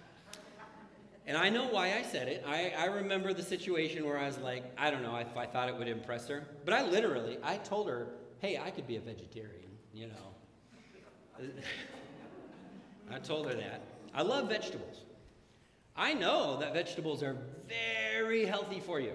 And 1.28 1.38
I 1.38 1.50
know 1.50 1.68
why 1.68 1.94
I 1.94 2.02
said 2.02 2.28
it. 2.28 2.44
I, 2.48 2.74
I 2.76 2.86
remember 2.86 3.34
the 3.34 3.44
situation 3.44 4.04
where 4.06 4.18
I 4.18 4.26
was 4.26 4.40
like, 4.40 4.64
I 4.78 4.90
don't 4.90 5.04
know 5.04 5.16
if 5.18 5.38
I 5.38 5.46
thought 5.46 5.70
it 5.70 5.78
would 5.78 5.88
impress 5.88 6.28
her. 6.28 6.44
But 6.66 6.74
I 6.74 6.82
literally, 6.88 7.38
I 7.44 7.58
told 7.58 7.88
her, 7.88 8.08
hey, 8.40 8.58
I 8.58 8.72
could 8.72 8.88
be 8.88 8.96
a 8.96 9.02
vegetarian, 9.02 9.70
you 9.94 10.08
know. 10.08 11.46
I 13.12 13.20
told 13.20 13.46
her 13.48 13.54
that. 13.54 13.84
I 14.16 14.24
love 14.24 14.50
vegetables. 14.50 15.04
I 15.96 16.14
know 16.14 16.58
that 16.60 16.74
vegetables 16.74 17.22
are 17.22 17.38
very 17.68 18.46
healthy 18.46 18.80
for 18.80 19.00
you. 19.00 19.14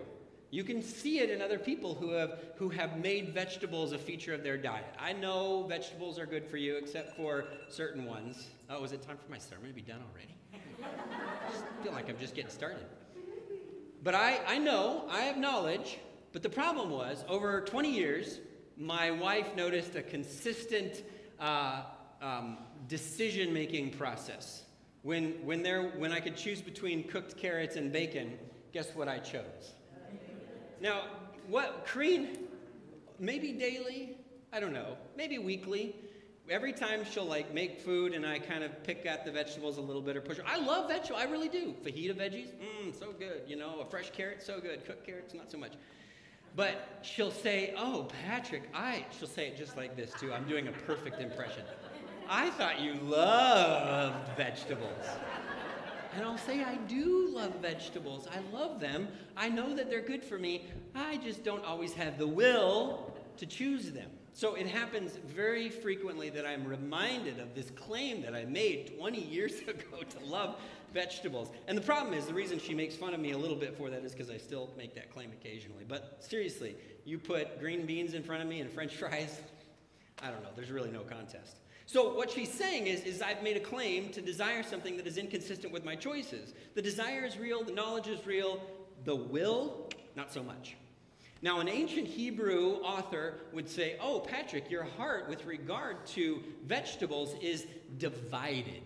You 0.54 0.62
can 0.62 0.82
see 0.82 1.18
it 1.18 1.30
in 1.30 1.42
other 1.42 1.58
people 1.58 1.96
who 1.96 2.10
have, 2.10 2.38
who 2.58 2.68
have 2.68 2.96
made 3.00 3.34
vegetables 3.34 3.90
a 3.90 3.98
feature 3.98 4.32
of 4.32 4.44
their 4.44 4.56
diet. 4.56 4.94
I 5.00 5.12
know 5.12 5.64
vegetables 5.68 6.16
are 6.16 6.26
good 6.26 6.46
for 6.46 6.58
you, 6.58 6.76
except 6.76 7.16
for 7.16 7.46
certain 7.68 8.04
ones. 8.04 8.50
Oh, 8.70 8.84
is 8.84 8.92
it 8.92 9.02
time 9.02 9.16
for 9.16 9.28
my 9.28 9.36
sermon 9.36 9.66
to 9.66 9.74
be 9.74 9.82
done 9.82 9.98
already? 10.12 10.36
I 10.84 11.82
feel 11.82 11.90
like 11.90 12.08
I'm 12.08 12.20
just 12.20 12.36
getting 12.36 12.52
started. 12.52 12.86
But 14.04 14.14
I, 14.14 14.42
I 14.46 14.58
know, 14.58 15.06
I 15.10 15.22
have 15.22 15.38
knowledge, 15.38 15.98
but 16.32 16.44
the 16.44 16.50
problem 16.50 16.88
was 16.88 17.24
over 17.28 17.60
20 17.62 17.90
years, 17.90 18.38
my 18.76 19.10
wife 19.10 19.56
noticed 19.56 19.96
a 19.96 20.02
consistent 20.02 21.02
uh, 21.40 21.82
um, 22.22 22.58
decision 22.86 23.52
making 23.52 23.90
process. 23.90 24.62
When, 25.02 25.32
when, 25.44 25.64
there, 25.64 25.88
when 25.98 26.12
I 26.12 26.20
could 26.20 26.36
choose 26.36 26.62
between 26.62 27.08
cooked 27.08 27.36
carrots 27.36 27.74
and 27.74 27.90
bacon, 27.90 28.38
guess 28.72 28.94
what 28.94 29.08
I 29.08 29.18
chose? 29.18 29.74
Now, 30.84 31.04
what, 31.48 31.86
Corrine, 31.86 32.36
maybe 33.18 33.52
daily, 33.52 34.18
I 34.52 34.60
don't 34.60 34.74
know, 34.74 34.98
maybe 35.16 35.38
weekly, 35.38 35.96
every 36.50 36.74
time 36.74 37.06
she'll 37.10 37.24
like 37.24 37.54
make 37.54 37.80
food 37.80 38.12
and 38.12 38.26
I 38.26 38.38
kind 38.38 38.62
of 38.62 38.84
pick 38.84 39.06
at 39.06 39.24
the 39.24 39.32
vegetables 39.32 39.78
a 39.78 39.80
little 39.80 40.02
bit 40.02 40.14
or 40.14 40.20
push 40.20 40.36
her. 40.36 40.44
I 40.46 40.58
love 40.58 40.90
vegetables, 40.90 41.22
I 41.22 41.30
really 41.30 41.48
do. 41.48 41.74
Fajita 41.82 42.14
veggies, 42.14 42.48
mmm, 42.52 42.94
so 42.98 43.12
good. 43.12 43.44
You 43.48 43.56
know, 43.56 43.80
a 43.80 43.86
fresh 43.86 44.10
carrot, 44.10 44.42
so 44.42 44.60
good. 44.60 44.84
Cooked 44.84 45.06
carrots, 45.06 45.32
not 45.32 45.50
so 45.50 45.56
much. 45.56 45.72
But 46.54 46.98
she'll 47.00 47.30
say, 47.30 47.72
Oh, 47.78 48.06
Patrick, 48.26 48.64
I, 48.74 49.06
she'll 49.18 49.26
say 49.26 49.46
it 49.46 49.56
just 49.56 49.78
like 49.78 49.96
this 49.96 50.12
too. 50.20 50.34
I'm 50.34 50.46
doing 50.46 50.68
a 50.68 50.72
perfect 50.72 51.18
impression. 51.18 51.62
I 52.28 52.50
thought 52.50 52.78
you 52.78 52.92
loved 53.02 54.36
vegetables. 54.36 55.06
And 56.14 56.24
I'll 56.24 56.38
say, 56.38 56.62
I 56.62 56.76
do 56.76 57.28
love 57.32 57.56
vegetables. 57.60 58.28
I 58.32 58.56
love 58.56 58.78
them. 58.78 59.08
I 59.36 59.48
know 59.48 59.74
that 59.74 59.90
they're 59.90 60.00
good 60.00 60.22
for 60.22 60.38
me. 60.38 60.66
I 60.94 61.16
just 61.16 61.42
don't 61.42 61.64
always 61.64 61.92
have 61.94 62.18
the 62.18 62.26
will 62.26 63.12
to 63.36 63.46
choose 63.46 63.90
them. 63.90 64.10
So 64.32 64.54
it 64.54 64.66
happens 64.66 65.18
very 65.26 65.68
frequently 65.68 66.30
that 66.30 66.46
I'm 66.46 66.64
reminded 66.64 67.40
of 67.40 67.54
this 67.54 67.70
claim 67.70 68.22
that 68.22 68.34
I 68.34 68.44
made 68.44 68.96
20 68.98 69.20
years 69.20 69.58
ago 69.68 70.02
to 70.08 70.24
love 70.24 70.56
vegetables. 70.92 71.50
And 71.66 71.76
the 71.76 71.82
problem 71.82 72.14
is, 72.14 72.26
the 72.26 72.34
reason 72.34 72.60
she 72.60 72.74
makes 72.74 72.94
fun 72.94 73.12
of 73.12 73.20
me 73.20 73.32
a 73.32 73.38
little 73.38 73.56
bit 73.56 73.76
for 73.76 73.90
that 73.90 74.04
is 74.04 74.12
because 74.12 74.30
I 74.30 74.38
still 74.38 74.70
make 74.76 74.94
that 74.94 75.12
claim 75.12 75.30
occasionally. 75.32 75.84
But 75.86 76.18
seriously, 76.20 76.76
you 77.04 77.18
put 77.18 77.58
green 77.58 77.86
beans 77.86 78.14
in 78.14 78.22
front 78.22 78.42
of 78.42 78.48
me 78.48 78.60
and 78.60 78.70
french 78.70 78.94
fries, 78.94 79.40
I 80.22 80.30
don't 80.30 80.42
know, 80.42 80.50
there's 80.54 80.70
really 80.70 80.90
no 80.90 81.00
contest. 81.00 81.56
So 81.86 82.14
what 82.14 82.30
she's 82.30 82.52
saying 82.52 82.86
is, 82.86 83.02
is 83.02 83.20
I've 83.20 83.42
made 83.42 83.56
a 83.56 83.60
claim 83.60 84.10
to 84.12 84.22
desire 84.22 84.62
something 84.62 84.96
that 84.96 85.06
is 85.06 85.18
inconsistent 85.18 85.72
with 85.72 85.84
my 85.84 85.94
choices. 85.94 86.54
The 86.74 86.82
desire 86.82 87.24
is 87.24 87.38
real, 87.38 87.62
the 87.62 87.72
knowledge 87.72 88.08
is 88.08 88.26
real, 88.26 88.62
the 89.04 89.14
will, 89.14 89.90
not 90.16 90.32
so 90.32 90.42
much. 90.42 90.76
Now, 91.42 91.60
an 91.60 91.68
ancient 91.68 92.06
Hebrew 92.06 92.76
author 92.76 93.34
would 93.52 93.68
say, 93.68 93.96
Oh, 94.00 94.20
Patrick, 94.20 94.70
your 94.70 94.84
heart 94.84 95.28
with 95.28 95.44
regard 95.44 96.06
to 96.06 96.42
vegetables 96.66 97.34
is 97.42 97.66
divided. 97.98 98.82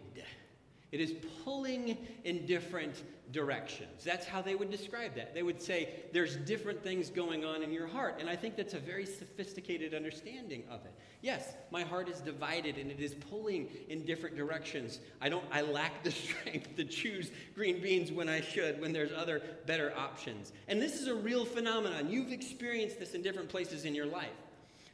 It 0.91 1.01
is 1.01 1.13
pulling 1.45 1.99
in 2.25 2.47
different 2.47 3.03
directions. 3.33 4.05
That's 4.05 4.27
how 4.27 4.41
they 4.41 4.55
would 4.55 4.71
describe 4.71 5.15
that. 5.17 5.35
They 5.35 5.43
would 5.43 5.61
say 5.61 5.91
there's 6.13 6.37
different 6.37 6.83
things 6.83 7.11
going 7.11 7.45
on 7.45 7.63
in 7.63 7.73
your 7.73 7.87
heart. 7.87 8.17
And 8.21 8.29
I 8.29 8.37
think 8.37 8.57
that's 8.57 8.75
a 8.75 8.79
very 8.79 9.05
sophisticated 9.05 9.93
understanding 9.93 10.65
of 10.71 10.85
it. 10.85 10.93
Yes, 11.21 11.55
my 11.71 11.83
heart 11.83 12.09
is 12.09 12.21
divided 12.21 12.79
and 12.79 12.91
it 12.91 13.01
is 13.01 13.15
pulling 13.15 13.69
in 13.89 14.05
different 14.05 14.37
directions. 14.37 15.01
I 15.21 15.29
don't 15.29 15.45
I 15.53 15.63
lack 15.63 16.03
the 16.03 16.11
strength 16.13 16.77
to 16.77 16.85
choose 16.85 17.31
green 17.55 17.83
beans 17.83 18.11
when 18.11 18.29
I 18.29 18.41
should 18.41 18.81
when 18.81 18.93
there's 18.93 19.13
other 19.13 19.43
better 19.67 19.93
options. 19.97 20.53
And 20.69 20.81
this 20.81 21.01
is 21.01 21.09
a 21.09 21.15
real 21.15 21.45
phenomenon. 21.45 22.09
You've 22.09 22.33
experienced 22.33 22.99
this 22.99 23.15
in 23.15 23.23
different 23.23 23.49
places 23.49 23.85
in 23.85 23.95
your 23.95 24.07
life. 24.07 24.29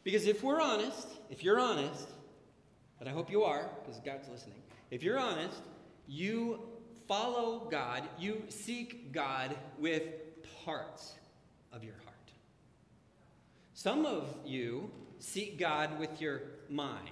Because 0.03 0.27
if 0.27 0.43
we're 0.43 0.61
honest, 0.61 1.09
if 1.31 1.43
you're 1.43 1.61
honest, 1.61 2.09
and 3.01 3.09
I 3.09 3.13
hope 3.13 3.31
you 3.31 3.45
are 3.45 3.69
because 3.85 4.01
God's 4.01 4.29
listening. 4.29 4.63
If 4.91 5.03
you're 5.03 5.19
honest, 5.19 5.61
you 6.07 6.61
follow 7.09 7.69
God, 7.71 8.03
you 8.19 8.43
seek 8.49 9.13
God 9.13 9.57
with 9.79 10.03
parts 10.65 11.15
of 11.73 11.85
your 11.85 11.95
heart. 12.05 12.15
Some 13.75 14.07
of 14.07 14.35
you 14.45 14.91
seek 15.19 15.59
God 15.59 15.99
with 15.99 16.21
your 16.21 16.43
mind. 16.69 17.11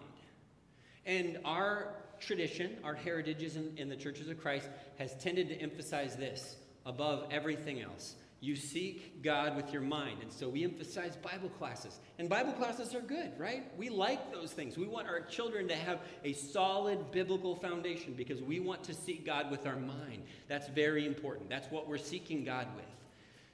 And 1.04 1.38
our 1.44 1.96
tradition, 2.20 2.76
our 2.84 2.94
heritages 2.94 3.56
in, 3.56 3.72
in 3.76 3.88
the 3.88 3.96
churches 3.96 4.28
of 4.28 4.40
Christ, 4.40 4.68
has 4.98 5.14
tended 5.16 5.48
to 5.48 5.56
emphasize 5.56 6.16
this 6.16 6.56
above 6.86 7.26
everything 7.30 7.80
else. 7.80 8.14
You 8.42 8.56
seek 8.56 9.22
God 9.22 9.54
with 9.54 9.72
your 9.72 9.82
mind. 9.82 10.18
And 10.20 10.32
so 10.32 10.48
we 10.48 10.64
emphasize 10.64 11.14
Bible 11.14 11.48
classes. 11.48 12.00
And 12.18 12.28
Bible 12.28 12.52
classes 12.52 12.92
are 12.92 13.00
good, 13.00 13.30
right? 13.38 13.70
We 13.78 13.88
like 13.88 14.32
those 14.32 14.50
things. 14.50 14.76
We 14.76 14.88
want 14.88 15.06
our 15.06 15.20
children 15.20 15.68
to 15.68 15.76
have 15.76 16.00
a 16.24 16.32
solid 16.32 17.12
biblical 17.12 17.54
foundation 17.54 18.14
because 18.14 18.42
we 18.42 18.58
want 18.58 18.82
to 18.82 18.94
seek 18.94 19.24
God 19.24 19.48
with 19.48 19.64
our 19.64 19.76
mind. 19.76 20.24
That's 20.48 20.66
very 20.66 21.06
important. 21.06 21.50
That's 21.50 21.70
what 21.70 21.86
we're 21.86 21.98
seeking 21.98 22.42
God 22.42 22.66
with. 22.74 22.84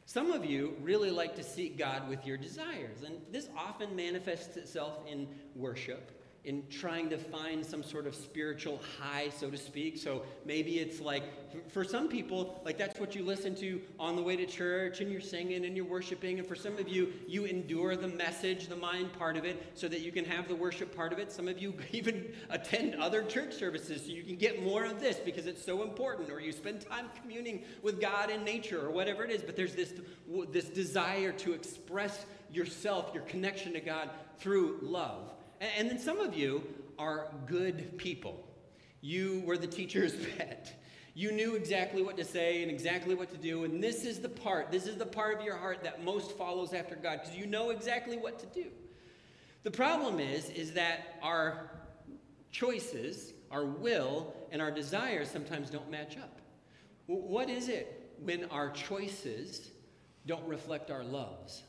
Some 0.07 0.33
of 0.33 0.47
you 0.47 0.75
really 0.81 1.11
like 1.11 1.37
to 1.37 1.43
seek 1.43 1.77
God 1.77 2.09
with 2.09 2.27
your 2.27 2.39
desires, 2.39 3.03
and 3.05 3.21
this 3.31 3.51
often 3.55 3.95
manifests 3.95 4.57
itself 4.57 5.01
in 5.07 5.29
worship 5.55 6.18
in 6.45 6.63
trying 6.71 7.11
to 7.11 7.19
find 7.19 7.65
some 7.65 7.83
sort 7.83 8.07
of 8.07 8.15
spiritual 8.15 8.81
high, 8.99 9.29
so 9.29 9.51
to 9.51 9.57
speak. 9.57 9.99
So 9.99 10.23
maybe 10.47 10.79
it's 10.79 11.01
like, 11.01 11.25
for 11.71 11.85
some 11.85 12.09
people, 12.09 12.63
like 12.65 12.79
that's 12.79 12.99
what 13.01 13.15
you 13.15 13.25
listen 13.25 13.55
to 13.57 13.81
on 13.99 14.17
the 14.17 14.23
way 14.23 14.37
to 14.37 14.47
church 14.47 15.01
and 15.01 15.11
you're 15.11 15.21
singing 15.21 15.65
and 15.65 15.77
you're 15.77 15.85
worshiping. 15.85 16.39
And 16.39 16.47
for 16.47 16.55
some 16.55 16.79
of 16.79 16.89
you, 16.89 17.13
you 17.27 17.45
endure 17.45 17.97
the 17.97 18.09
message, 18.09 18.69
the 18.69 18.77
mind 18.77 19.13
part 19.13 19.37
of 19.37 19.45
it, 19.45 19.73
so 19.75 19.89
that 19.89 20.01
you 20.01 20.13
can 20.13 20.25
have 20.25 20.49
the 20.49 20.55
worship 20.55 20.95
part 20.95 21.13
of 21.13 21.19
it. 21.19 21.33
Some 21.33 21.49
of 21.49 21.61
you 21.61 21.75
even 21.93 22.33
attend 22.51 22.95
other 22.95 23.23
church 23.23 23.55
services 23.55 24.03
so 24.03 24.13
you 24.13 24.23
can 24.23 24.37
get 24.37 24.63
more 24.63 24.85
of 24.85 25.01
this 25.01 25.19
because 25.19 25.47
it's 25.47 25.65
so 25.65 25.83
important. 25.83 26.31
Or 26.31 26.41
you 26.41 26.53
spend 26.53 26.81
time 26.83 27.07
communing 27.21 27.65
with 27.83 28.01
God 28.01 28.31
in 28.31 28.45
nature 28.45 28.81
or 28.81 28.91
whatever 28.91 29.25
it 29.25 29.31
is. 29.31 29.43
But 29.43 29.57
there's 29.57 29.75
this, 29.75 29.93
this 30.51 30.67
desire 30.67 31.33
to 31.33 31.53
express 31.53 32.25
yourself, 32.51 33.11
your 33.13 33.25
connection 33.25 33.73
to 33.75 33.81
God 33.81 34.11
through 34.39 34.79
love. 34.83 35.33
And 35.61 35.91
then 35.91 35.99
some 35.99 36.21
of 36.21 36.37
you 36.37 36.63
are 36.99 37.33
good 37.47 37.99
people. 37.99 38.47
You 39.01 39.43
were 39.45 39.59
the 39.59 39.67
teacher's 39.67 40.15
pet. 40.37 40.81
You 41.15 41.33
knew 41.33 41.57
exactly 41.57 42.03
what 42.03 42.17
to 42.19 42.25
say 42.25 42.63
and 42.63 42.71
exactly 42.71 43.15
what 43.15 43.31
to 43.31 43.37
do. 43.37 43.65
And 43.65 43.83
this 43.83 44.05
is 44.05 44.21
the 44.21 44.29
part, 44.29 44.71
this 44.71 44.87
is 44.87 44.97
the 44.97 45.07
part 45.07 45.39
of 45.39 45.45
your 45.45 45.57
heart 45.57 45.83
that 45.83 46.05
most 46.05 46.37
follows 46.37 46.73
after 46.73 46.95
God 46.95 47.21
because 47.23 47.37
you 47.37 47.47
know 47.47 47.71
exactly 47.71 48.17
what 48.17 48.39
to 48.39 48.47
do. 48.47 48.67
The 49.65 49.71
problem 49.71 50.21
is, 50.21 50.49
is 50.51 50.73
that 50.75 51.19
our 51.23 51.71
choices, 52.53 53.33
our 53.51 53.65
will, 53.65 54.33
and 54.53 54.63
our 54.63 54.71
desires 54.71 55.29
sometimes 55.29 55.71
don't 55.71 55.91
match 55.91 56.17
up. 56.17 56.41
What 57.07 57.51
is 57.51 57.69
it 57.69 58.15
when 58.23 58.45
our 58.47 58.71
choices 58.71 59.71
don't 60.27 60.47
reflect 60.47 60.91
our 60.91 61.03
loves? 61.03 61.63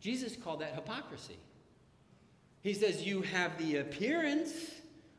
Jesus 0.00 0.34
called 0.34 0.60
that 0.62 0.74
hypocrisy. 0.74 1.36
He 2.62 2.74
says, 2.74 3.02
You 3.02 3.22
have 3.22 3.56
the 3.58 3.76
appearance 3.76 4.52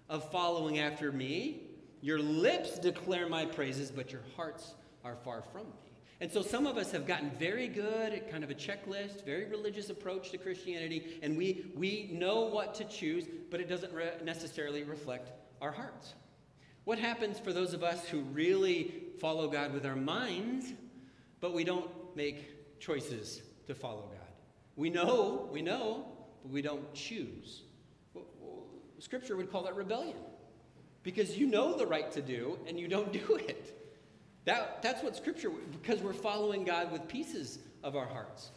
of 0.10 0.30
following 0.32 0.80
after 0.80 1.12
me. 1.12 1.62
Your 2.01 2.19
lips 2.19 2.80
declare 2.80 3.30
my 3.30 3.45
praises, 3.45 3.91
but 3.91 4.12
your 4.12 4.21
hearts 4.36 4.73
are 5.04 5.15
far 5.15 5.41
from 5.41 5.65
me. 5.65 5.91
And 6.19 6.32
so 6.32 6.43
some 6.43 6.67
of 6.67 6.77
us 6.77 6.91
have 6.91 7.08
gotten 7.08 7.32
very 7.32 7.67
good 7.67 8.13
at 8.13 8.30
kind 8.30 8.43
of 8.43 8.51
a 8.51 8.54
checklist, 8.54 9.25
very 9.25 9.45
religious 9.45 9.89
approach 9.89 10.30
to 10.32 10.38
Christianity, 10.38 11.19
and 11.23 11.36
we, 11.36 11.65
we 11.75 12.10
know 12.12 12.41
what 12.41 12.75
to 12.75 12.84
choose, 12.84 13.25
but 13.49 13.60
it 13.60 13.67
doesn't 13.67 13.91
re- 13.91 14.13
necessarily 14.23 14.84
reflect 14.84 15.32
our 15.62 15.71
hearts. 15.71 16.13
What 16.84 16.99
happens 16.99 17.39
for 17.39 17.54
those 17.54 17.73
of 17.73 17.84
us 17.84 18.08
who 18.08 18.21
really 18.21 18.93
follow 19.19 19.47
God 19.47 19.73
with 19.73 19.84
our 19.84 19.95
minds, 19.95 20.73
but 21.39 21.54
we 21.54 21.63
don't 21.63 21.89
make 22.15 22.80
choices 22.80 23.41
to 23.65 23.73
follow 23.73 24.04
God? 24.12 24.19
We 24.75 24.91
know, 24.91 25.49
we 25.51 25.63
know 25.63 26.11
but 26.41 26.51
we 26.51 26.62
don't 26.62 26.93
choose. 26.93 27.63
Scripture 28.99 29.36
would 29.36 29.51
call 29.51 29.63
that 29.63 29.75
rebellion 29.75 30.17
because 31.04 31.38
you 31.38 31.47
know 31.47 31.75
the 31.75 31.88
right 31.88 32.12
to 32.12 32.21
do 32.21 32.60
and 32.67 32.80
you 32.80 32.88
don't 32.88 33.12
do 33.27 33.36
it. 33.36 33.77
That, 34.45 34.82
that's 34.82 35.04
what 35.04 35.15
Scripture, 35.15 35.51
because 35.71 36.01
we're 36.01 36.13
following 36.13 36.63
God 36.63 36.91
with 36.91 37.08
pieces 37.08 37.60
of 37.84 37.95
our 37.95 38.06
hearts. 38.06 38.51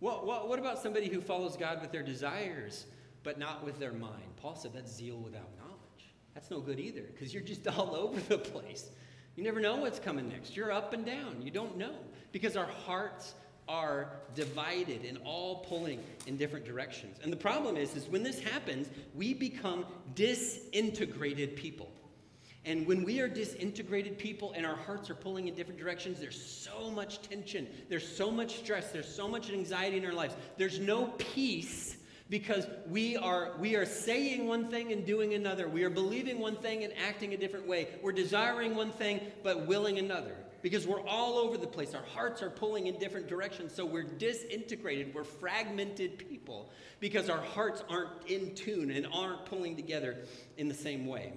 What, 0.00 0.26
what, 0.26 0.48
what 0.48 0.58
about 0.58 0.78
somebody 0.82 1.08
who 1.08 1.20
follows 1.20 1.56
God 1.56 1.80
with 1.80 1.92
their 1.92 2.02
desires 2.02 2.86
but 3.22 3.38
not 3.38 3.64
with 3.64 3.78
their 3.78 3.92
mind? 3.92 4.24
Paul 4.36 4.54
said 4.54 4.72
that's 4.74 4.94
zeal 4.94 5.16
without 5.16 5.48
knowledge. 5.58 6.14
That's 6.34 6.50
no 6.50 6.60
good 6.60 6.78
either 6.78 7.02
because 7.02 7.32
you're 7.32 7.42
just 7.42 7.66
all 7.78 7.94
over 7.94 8.20
the 8.20 8.38
place. 8.38 8.90
You 9.36 9.44
never 9.44 9.60
know 9.60 9.76
what's 9.76 9.98
coming 9.98 10.28
next. 10.28 10.56
You're 10.56 10.72
up 10.72 10.92
and 10.92 11.04
down. 11.04 11.42
You 11.42 11.50
don't 11.50 11.76
know 11.76 11.94
because 12.32 12.56
our 12.56 12.66
hearts 12.66 13.34
are 13.68 14.10
divided 14.34 15.04
and 15.04 15.18
all 15.24 15.56
pulling 15.56 16.00
in 16.26 16.36
different 16.36 16.64
directions. 16.64 17.18
And 17.22 17.32
the 17.32 17.36
problem 17.36 17.76
is, 17.76 17.94
is 17.96 18.06
when 18.08 18.22
this 18.22 18.40
happens, 18.40 18.88
we 19.14 19.34
become 19.34 19.84
disintegrated 20.14 21.56
people. 21.56 21.90
And 22.64 22.84
when 22.84 23.04
we 23.04 23.20
are 23.20 23.28
disintegrated 23.28 24.18
people 24.18 24.52
and 24.56 24.66
our 24.66 24.74
hearts 24.74 25.08
are 25.08 25.14
pulling 25.14 25.46
in 25.46 25.54
different 25.54 25.78
directions, 25.78 26.18
there's 26.18 26.40
so 26.40 26.90
much 26.90 27.22
tension, 27.22 27.68
there's 27.88 28.06
so 28.06 28.28
much 28.30 28.58
stress, 28.58 28.90
there's 28.90 29.12
so 29.12 29.28
much 29.28 29.50
anxiety 29.50 29.98
in 29.98 30.04
our 30.04 30.12
lives. 30.12 30.34
There's 30.56 30.80
no 30.80 31.06
peace 31.18 31.96
because 32.28 32.66
we 32.88 33.16
are 33.16 33.52
we 33.60 33.76
are 33.76 33.86
saying 33.86 34.48
one 34.48 34.68
thing 34.68 34.90
and 34.90 35.06
doing 35.06 35.34
another. 35.34 35.68
We 35.68 35.84
are 35.84 35.90
believing 35.90 36.40
one 36.40 36.56
thing 36.56 36.82
and 36.82 36.92
acting 37.06 37.34
a 37.34 37.36
different 37.36 37.68
way. 37.68 37.86
We're 38.02 38.10
desiring 38.10 38.74
one 38.74 38.90
thing 38.90 39.20
but 39.44 39.66
willing 39.66 39.98
another 39.98 40.36
because 40.66 40.84
we're 40.84 41.06
all 41.06 41.38
over 41.38 41.56
the 41.56 41.66
place. 41.66 41.94
Our 41.94 42.02
hearts 42.02 42.42
are 42.42 42.50
pulling 42.50 42.88
in 42.88 42.98
different 42.98 43.28
directions. 43.28 43.72
So 43.72 43.86
we're 43.86 44.02
disintegrated, 44.02 45.14
we're 45.14 45.22
fragmented 45.22 46.18
people 46.18 46.70
because 46.98 47.30
our 47.30 47.40
hearts 47.40 47.84
aren't 47.88 48.10
in 48.26 48.52
tune 48.56 48.90
and 48.90 49.06
aren't 49.14 49.44
pulling 49.44 49.76
together 49.76 50.16
in 50.56 50.66
the 50.66 50.74
same 50.74 51.06
way. 51.06 51.34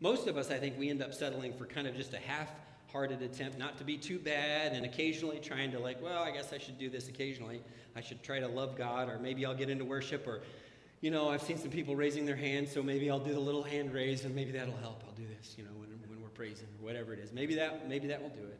Most 0.00 0.26
of 0.26 0.36
us, 0.36 0.50
I 0.50 0.58
think, 0.58 0.76
we 0.76 0.90
end 0.90 1.00
up 1.00 1.14
settling 1.14 1.52
for 1.52 1.66
kind 1.66 1.86
of 1.86 1.94
just 1.94 2.14
a 2.14 2.18
half 2.18 2.50
hearted 2.90 3.22
attempt 3.22 3.58
not 3.58 3.78
to 3.78 3.84
be 3.84 3.96
too 3.96 4.18
bad 4.18 4.72
and 4.72 4.84
occasionally 4.84 5.38
trying 5.38 5.70
to, 5.70 5.78
like, 5.78 6.02
well, 6.02 6.24
I 6.24 6.32
guess 6.32 6.52
I 6.52 6.58
should 6.58 6.80
do 6.80 6.90
this 6.90 7.06
occasionally. 7.06 7.62
I 7.94 8.00
should 8.00 8.24
try 8.24 8.40
to 8.40 8.48
love 8.48 8.76
God, 8.76 9.08
or 9.08 9.20
maybe 9.20 9.46
I'll 9.46 9.54
get 9.54 9.70
into 9.70 9.84
worship, 9.84 10.26
or, 10.26 10.42
you 11.00 11.12
know, 11.12 11.28
I've 11.28 11.42
seen 11.42 11.58
some 11.58 11.70
people 11.70 11.94
raising 11.94 12.26
their 12.26 12.34
hands, 12.34 12.72
so 12.72 12.82
maybe 12.82 13.08
I'll 13.08 13.20
do 13.20 13.34
the 13.34 13.38
little 13.38 13.62
hand 13.62 13.94
raise 13.94 14.24
and 14.24 14.34
maybe 14.34 14.50
that'll 14.50 14.76
help. 14.78 15.04
I'll 15.06 15.14
do 15.14 15.28
this, 15.38 15.54
you 15.56 15.62
know, 15.62 15.70
praising 16.36 16.68
or 16.80 16.84
whatever 16.84 17.12
it 17.12 17.18
is. 17.18 17.32
Maybe 17.32 17.54
that, 17.54 17.88
maybe 17.88 18.08
that 18.08 18.22
will 18.22 18.30
do 18.30 18.44
it. 18.44 18.58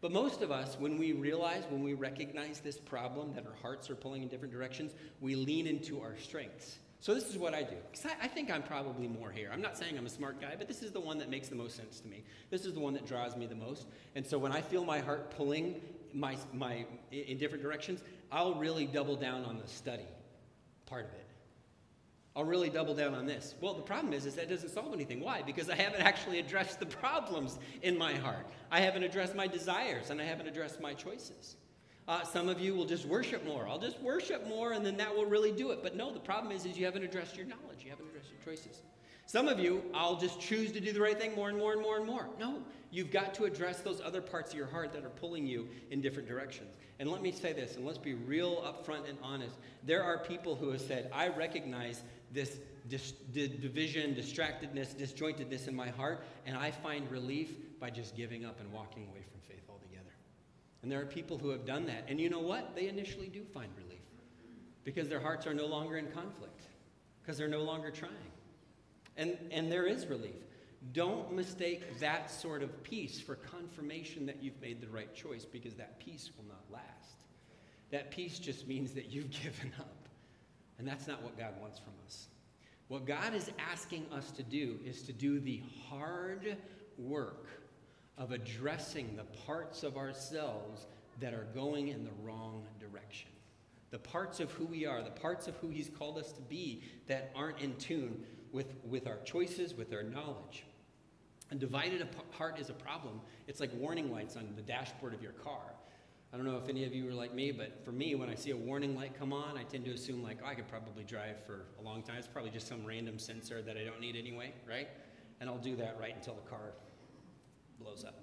But 0.00 0.12
most 0.12 0.42
of 0.42 0.50
us, 0.50 0.76
when 0.78 0.98
we 0.98 1.12
realize, 1.12 1.64
when 1.70 1.82
we 1.82 1.94
recognize 1.94 2.60
this 2.60 2.78
problem, 2.78 3.34
that 3.34 3.46
our 3.46 3.54
hearts 3.62 3.88
are 3.88 3.94
pulling 3.94 4.22
in 4.22 4.28
different 4.28 4.52
directions, 4.52 4.92
we 5.20 5.34
lean 5.34 5.66
into 5.66 6.00
our 6.00 6.16
strengths. 6.18 6.78
So 7.00 7.14
this 7.14 7.30
is 7.30 7.38
what 7.38 7.54
I 7.54 7.62
do. 7.62 7.76
Because 7.90 8.06
I, 8.06 8.24
I, 8.24 8.28
think 8.28 8.50
I'm 8.50 8.62
probably 8.62 9.08
more 9.08 9.30
here. 9.30 9.50
I'm 9.52 9.62
not 9.62 9.76
saying 9.76 9.96
I'm 9.96 10.06
a 10.06 10.10
smart 10.10 10.40
guy, 10.40 10.54
but 10.58 10.68
this 10.68 10.82
is 10.82 10.92
the 10.92 11.00
one 11.00 11.18
that 11.18 11.30
makes 11.30 11.48
the 11.48 11.54
most 11.54 11.76
sense 11.76 12.00
to 12.00 12.08
me. 12.08 12.24
This 12.50 12.64
is 12.64 12.74
the 12.74 12.80
one 12.80 12.94
that 12.94 13.06
draws 13.06 13.36
me 13.36 13.46
the 13.46 13.54
most. 13.54 13.86
And 14.14 14.26
so 14.26 14.38
when 14.38 14.52
I 14.52 14.60
feel 14.60 14.84
my 14.84 14.98
heart 14.98 15.30
pulling 15.36 15.80
my, 16.12 16.36
my, 16.52 16.86
in 17.10 17.38
different 17.38 17.62
directions, 17.62 18.02
I'll 18.32 18.54
really 18.54 18.86
double 18.86 19.16
down 19.16 19.44
on 19.44 19.58
the 19.58 19.68
study 19.68 20.06
part 20.86 21.04
of 21.04 21.12
it. 21.12 21.25
I'll 22.36 22.44
really 22.44 22.68
double 22.68 22.94
down 22.94 23.14
on 23.14 23.24
this. 23.24 23.54
Well, 23.62 23.72
the 23.72 23.82
problem 23.82 24.12
is, 24.12 24.26
is 24.26 24.34
that 24.34 24.50
doesn't 24.50 24.68
solve 24.68 24.92
anything. 24.92 25.20
Why? 25.20 25.40
Because 25.40 25.70
I 25.70 25.74
haven't 25.74 26.02
actually 26.02 26.38
addressed 26.38 26.78
the 26.78 26.86
problems 26.86 27.58
in 27.82 27.96
my 27.96 28.12
heart. 28.12 28.46
I 28.70 28.80
haven't 28.80 29.04
addressed 29.04 29.34
my 29.34 29.46
desires, 29.46 30.10
and 30.10 30.20
I 30.20 30.24
haven't 30.24 30.46
addressed 30.46 30.78
my 30.78 30.92
choices. 30.92 31.56
Uh, 32.06 32.22
some 32.24 32.50
of 32.50 32.60
you 32.60 32.74
will 32.74 32.84
just 32.84 33.06
worship 33.06 33.44
more. 33.46 33.66
I'll 33.66 33.78
just 33.78 34.00
worship 34.02 34.46
more, 34.46 34.72
and 34.72 34.84
then 34.84 34.98
that 34.98 35.16
will 35.16 35.24
really 35.24 35.50
do 35.50 35.70
it. 35.70 35.82
But 35.82 35.96
no, 35.96 36.12
the 36.12 36.20
problem 36.20 36.54
is, 36.54 36.66
is 36.66 36.76
you 36.76 36.84
haven't 36.84 37.04
addressed 37.04 37.38
your 37.38 37.46
knowledge. 37.46 37.82
You 37.82 37.90
haven't 37.90 38.08
addressed 38.08 38.28
your 38.30 38.54
choices. 38.54 38.82
Some 39.28 39.48
of 39.48 39.58
you, 39.58 39.82
I'll 39.92 40.16
just 40.16 40.38
choose 40.38 40.70
to 40.72 40.80
do 40.80 40.92
the 40.92 41.00
right 41.00 41.18
thing 41.18 41.34
more 41.34 41.48
and 41.48 41.58
more 41.58 41.72
and 41.72 41.82
more 41.82 41.96
and 41.96 42.06
more. 42.06 42.28
No, 42.38 42.62
you've 42.92 43.10
got 43.10 43.34
to 43.34 43.44
address 43.44 43.80
those 43.80 44.00
other 44.00 44.20
parts 44.20 44.52
of 44.52 44.56
your 44.56 44.68
heart 44.68 44.92
that 44.92 45.04
are 45.04 45.10
pulling 45.10 45.48
you 45.48 45.68
in 45.90 46.00
different 46.00 46.28
directions. 46.28 46.76
And 47.00 47.10
let 47.10 47.22
me 47.22 47.32
say 47.32 47.52
this, 47.52 47.74
and 47.74 47.84
let's 47.84 47.98
be 47.98 48.14
real 48.14 48.62
upfront 48.62 49.08
and 49.08 49.18
honest. 49.22 49.56
There 49.82 50.04
are 50.04 50.18
people 50.18 50.54
who 50.54 50.70
have 50.70 50.80
said, 50.80 51.10
I 51.12 51.26
recognize 51.28 52.02
this 52.36 52.58
dis- 52.88 53.14
division, 53.32 54.14
distractedness, 54.14 54.94
disjointedness 54.94 55.66
in 55.66 55.74
my 55.74 55.88
heart, 55.88 56.24
and 56.44 56.56
I 56.56 56.70
find 56.70 57.10
relief 57.10 57.50
by 57.80 57.90
just 57.90 58.14
giving 58.14 58.44
up 58.44 58.60
and 58.60 58.70
walking 58.72 59.04
away 59.08 59.22
from 59.30 59.40
faith 59.40 59.64
altogether. 59.68 60.14
And 60.82 60.92
there 60.92 61.00
are 61.00 61.06
people 61.06 61.38
who 61.38 61.48
have 61.48 61.64
done 61.64 61.86
that. 61.86 62.04
And 62.08 62.20
you 62.20 62.28
know 62.30 62.40
what? 62.40 62.76
They 62.76 62.88
initially 62.88 63.28
do 63.28 63.42
find 63.42 63.70
relief 63.76 63.98
because 64.84 65.08
their 65.08 65.18
hearts 65.18 65.46
are 65.46 65.54
no 65.54 65.66
longer 65.66 65.96
in 65.96 66.06
conflict, 66.08 66.62
because 67.22 67.38
they're 67.38 67.48
no 67.48 67.62
longer 67.62 67.90
trying. 67.90 68.12
And, 69.16 69.36
and 69.50 69.72
there 69.72 69.86
is 69.86 70.06
relief. 70.06 70.34
Don't 70.92 71.32
mistake 71.32 71.98
that 71.98 72.30
sort 72.30 72.62
of 72.62 72.82
peace 72.84 73.18
for 73.18 73.34
confirmation 73.34 74.26
that 74.26 74.42
you've 74.42 74.60
made 74.60 74.80
the 74.80 74.88
right 74.88 75.12
choice 75.14 75.44
because 75.44 75.74
that 75.74 75.98
peace 75.98 76.30
will 76.36 76.44
not 76.44 76.62
last. 76.70 77.16
That 77.90 78.10
peace 78.10 78.38
just 78.38 78.68
means 78.68 78.92
that 78.92 79.10
you've 79.10 79.30
given 79.42 79.72
up. 79.80 80.06
And 80.78 80.86
that's 80.86 81.06
not 81.06 81.22
what 81.22 81.38
God 81.38 81.54
wants 81.60 81.78
from 81.78 81.92
us. 82.06 82.28
What 82.88 83.06
God 83.06 83.34
is 83.34 83.50
asking 83.58 84.06
us 84.12 84.30
to 84.32 84.42
do 84.42 84.78
is 84.84 85.02
to 85.02 85.12
do 85.12 85.40
the 85.40 85.62
hard 85.88 86.56
work 86.98 87.48
of 88.16 88.32
addressing 88.32 89.16
the 89.16 89.24
parts 89.46 89.82
of 89.82 89.96
ourselves 89.96 90.86
that 91.20 91.34
are 91.34 91.46
going 91.54 91.88
in 91.88 92.04
the 92.04 92.10
wrong 92.22 92.62
direction. 92.78 93.30
The 93.90 93.98
parts 93.98 94.40
of 94.40 94.50
who 94.52 94.66
we 94.66 94.86
are, 94.86 95.02
the 95.02 95.10
parts 95.10 95.48
of 95.48 95.56
who 95.56 95.68
He's 95.68 95.88
called 95.88 96.18
us 96.18 96.32
to 96.32 96.42
be 96.42 96.82
that 97.06 97.32
aren't 97.34 97.60
in 97.60 97.74
tune 97.76 98.24
with, 98.52 98.74
with 98.88 99.06
our 99.06 99.18
choices, 99.24 99.74
with 99.74 99.92
our 99.92 100.02
knowledge. 100.02 100.64
A 101.50 101.54
divided 101.54 102.06
heart 102.32 102.58
is 102.58 102.70
a 102.70 102.74
problem. 102.74 103.20
It's 103.46 103.60
like 103.60 103.70
warning 103.74 104.10
lights 104.10 104.36
on 104.36 104.52
the 104.56 104.62
dashboard 104.62 105.14
of 105.14 105.22
your 105.22 105.32
car. 105.32 105.75
I 106.36 106.38
don't 106.38 106.52
know 106.52 106.58
if 106.58 106.68
any 106.68 106.84
of 106.84 106.94
you 106.94 107.08
are 107.08 107.14
like 107.14 107.34
me, 107.34 107.50
but 107.50 107.82
for 107.82 107.92
me, 107.92 108.14
when 108.14 108.28
I 108.28 108.34
see 108.34 108.50
a 108.50 108.56
warning 108.58 108.94
light 108.94 109.18
come 109.18 109.32
on, 109.32 109.56
I 109.56 109.62
tend 109.62 109.86
to 109.86 109.92
assume, 109.92 110.22
like, 110.22 110.40
oh, 110.44 110.46
I 110.46 110.54
could 110.54 110.68
probably 110.68 111.02
drive 111.02 111.36
for 111.46 111.64
a 111.80 111.82
long 111.82 112.02
time. 112.02 112.16
It's 112.18 112.26
probably 112.26 112.50
just 112.50 112.68
some 112.68 112.84
random 112.84 113.18
sensor 113.18 113.62
that 113.62 113.78
I 113.78 113.84
don't 113.84 114.02
need 114.02 114.16
anyway, 114.16 114.52
right? 114.68 114.86
And 115.40 115.48
I'll 115.48 115.56
do 115.56 115.76
that 115.76 115.96
right 115.98 116.14
until 116.14 116.34
the 116.34 116.42
car 116.42 116.74
blows 117.80 118.04
up. 118.04 118.20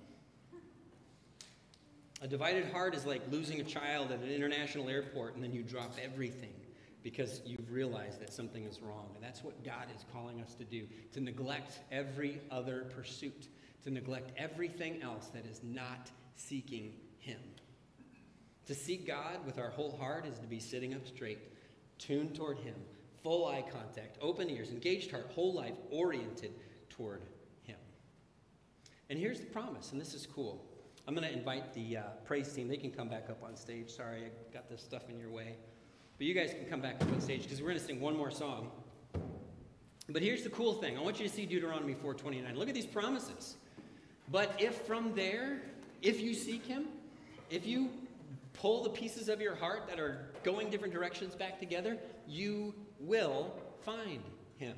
A 2.22 2.28
divided 2.28 2.72
heart 2.72 2.94
is 2.94 3.04
like 3.04 3.24
losing 3.32 3.62
a 3.62 3.64
child 3.64 4.12
at 4.12 4.20
an 4.20 4.30
international 4.30 4.90
airport 4.90 5.34
and 5.34 5.44
then 5.44 5.52
you 5.52 5.64
drop 5.64 5.96
everything 6.00 6.54
because 7.02 7.42
you've 7.48 7.72
realized 7.72 8.22
that 8.22 8.32
something 8.32 8.64
is 8.66 8.80
wrong. 8.80 9.10
And 9.16 9.24
that's 9.24 9.44
what 9.44 9.64
God 9.66 9.88
is 9.96 10.06
calling 10.14 10.40
us 10.40 10.54
to 10.54 10.64
do 10.64 10.86
to 11.14 11.20
neglect 11.20 11.80
every 11.92 12.42
other 12.52 12.86
pursuit, 12.96 13.48
to 13.84 13.90
neglect 13.90 14.34
everything 14.38 15.02
else 15.02 15.30
that 15.30 15.48
is 15.48 15.62
not 15.64 16.12
seeking 16.36 16.94
Him. 17.18 17.40
To 18.68 18.76
seek 18.76 19.06
God 19.06 19.46
with 19.46 19.60
our 19.60 19.70
whole 19.70 19.96
heart 19.98 20.26
is 20.26 20.40
to 20.40 20.48
be 20.48 20.60
sitting 20.60 20.94
up 20.94 21.06
straight, 21.06 21.40
tuned 21.98 22.36
toward 22.36 22.60
Him, 22.60 22.76
full 23.22 23.46
eye 23.48 23.64
contact, 23.70 24.18
open 24.22 24.50
ears, 24.50 24.70
engaged 24.72 25.12
heart, 25.12 25.30
whole 25.36 25.54
life 25.54 25.76
oriented 25.92 26.52
toward 26.90 27.24
Him. 27.64 27.78
And 29.10 29.20
here's 29.20 29.40
the 29.40 29.46
promise, 29.48 29.92
and 29.92 30.00
this 30.00 30.14
is 30.14 30.26
cool. 30.26 30.64
I'm 31.08 31.14
going 31.14 31.28
to 31.28 31.34
invite 31.34 31.74
the 31.74 31.98
uh, 31.98 32.02
praise 32.24 32.52
team. 32.54 32.70
They 32.70 32.78
can 32.78 32.92
come 32.92 33.10
back 33.10 33.30
up 33.30 33.44
on 33.44 33.58
stage. 33.58 33.90
Sorry, 33.90 34.24
I 34.24 34.54
got 34.54 34.70
this 34.70 34.82
stuff 34.82 35.10
in 35.10 35.20
your 35.20 35.30
way. 35.30 35.56
But 36.18 36.28
you 36.28 36.34
guys 36.34 36.54
can 36.54 36.66
come 36.66 36.80
back 36.80 37.02
up 37.02 37.12
on 37.12 37.20
stage 37.20 37.44
because 37.44 37.62
we're 37.62 37.68
going 37.70 37.80
to 37.80 37.86
sing 37.86 38.00
one 38.00 38.16
more 38.16 38.32
song. 38.32 38.72
But 40.08 40.22
here's 40.22 40.44
the 40.44 40.50
cool 40.50 40.74
thing. 40.76 40.98
I 40.98 41.02
want 41.02 41.20
you 41.20 41.28
to 41.28 41.34
see 41.34 41.46
Deuteronomy 41.46 41.96
4:29. 41.96 42.56
Look 42.56 42.70
at 42.70 42.76
these 42.76 42.86
promises. 42.86 43.58
But 44.32 44.54
if 44.60 44.76
from 44.82 45.14
there, 45.16 45.62
if 46.02 46.22
you 46.22 46.34
seek 46.34 46.66
him, 46.66 46.86
if 47.50 47.66
you 47.66 47.90
pull 48.54 48.84
the 48.84 48.90
pieces 48.90 49.30
of 49.30 49.42
your 49.42 49.56
heart 49.56 49.88
that 49.88 50.00
are 50.00 50.30
going 50.44 50.70
different 50.70 50.94
directions 50.94 51.36
back 51.36 51.60
together, 51.60 51.98
you 52.28 52.74
will 53.00 53.54
find 53.84 54.22
him. 54.58 54.76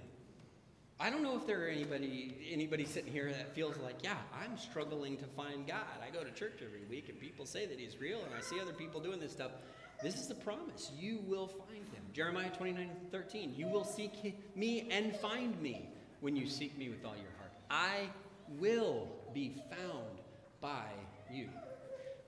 I 0.97 1.09
don't 1.09 1.23
know 1.23 1.35
if 1.35 1.45
there 1.45 1.65
are 1.65 1.67
anybody 1.67 2.35
anybody 2.49 2.85
sitting 2.85 3.11
here 3.11 3.29
that 3.29 3.53
feels 3.53 3.77
like, 3.79 3.95
yeah, 4.01 4.15
I'm 4.33 4.57
struggling 4.57 5.17
to 5.17 5.25
find 5.25 5.67
God. 5.67 5.83
I 6.01 6.09
go 6.09 6.23
to 6.23 6.31
church 6.31 6.59
every 6.65 6.85
week 6.89 7.09
and 7.09 7.19
people 7.19 7.45
say 7.45 7.65
that 7.65 7.77
he's 7.77 7.99
real 7.99 8.19
and 8.23 8.33
I 8.33 8.41
see 8.41 8.61
other 8.61 8.71
people 8.71 9.01
doing 9.01 9.19
this 9.19 9.33
stuff. 9.33 9.51
This 10.01 10.15
is 10.15 10.27
the 10.27 10.35
promise. 10.35 10.91
You 10.97 11.19
will 11.27 11.47
find 11.47 11.85
him. 11.93 12.03
Jeremiah 12.13 12.49
29 12.49 12.89
13. 13.11 13.53
You 13.57 13.67
will 13.67 13.83
seek 13.83 14.39
me 14.55 14.87
and 14.89 15.13
find 15.17 15.61
me 15.61 15.89
when 16.21 16.35
you 16.35 16.47
seek 16.47 16.77
me 16.77 16.87
with 16.87 17.03
all 17.05 17.15
your 17.15 17.31
heart. 17.39 17.51
I 17.69 18.09
will 18.57 19.09
be 19.33 19.53
found 19.69 20.21
by 20.61 20.87
you. 21.29 21.49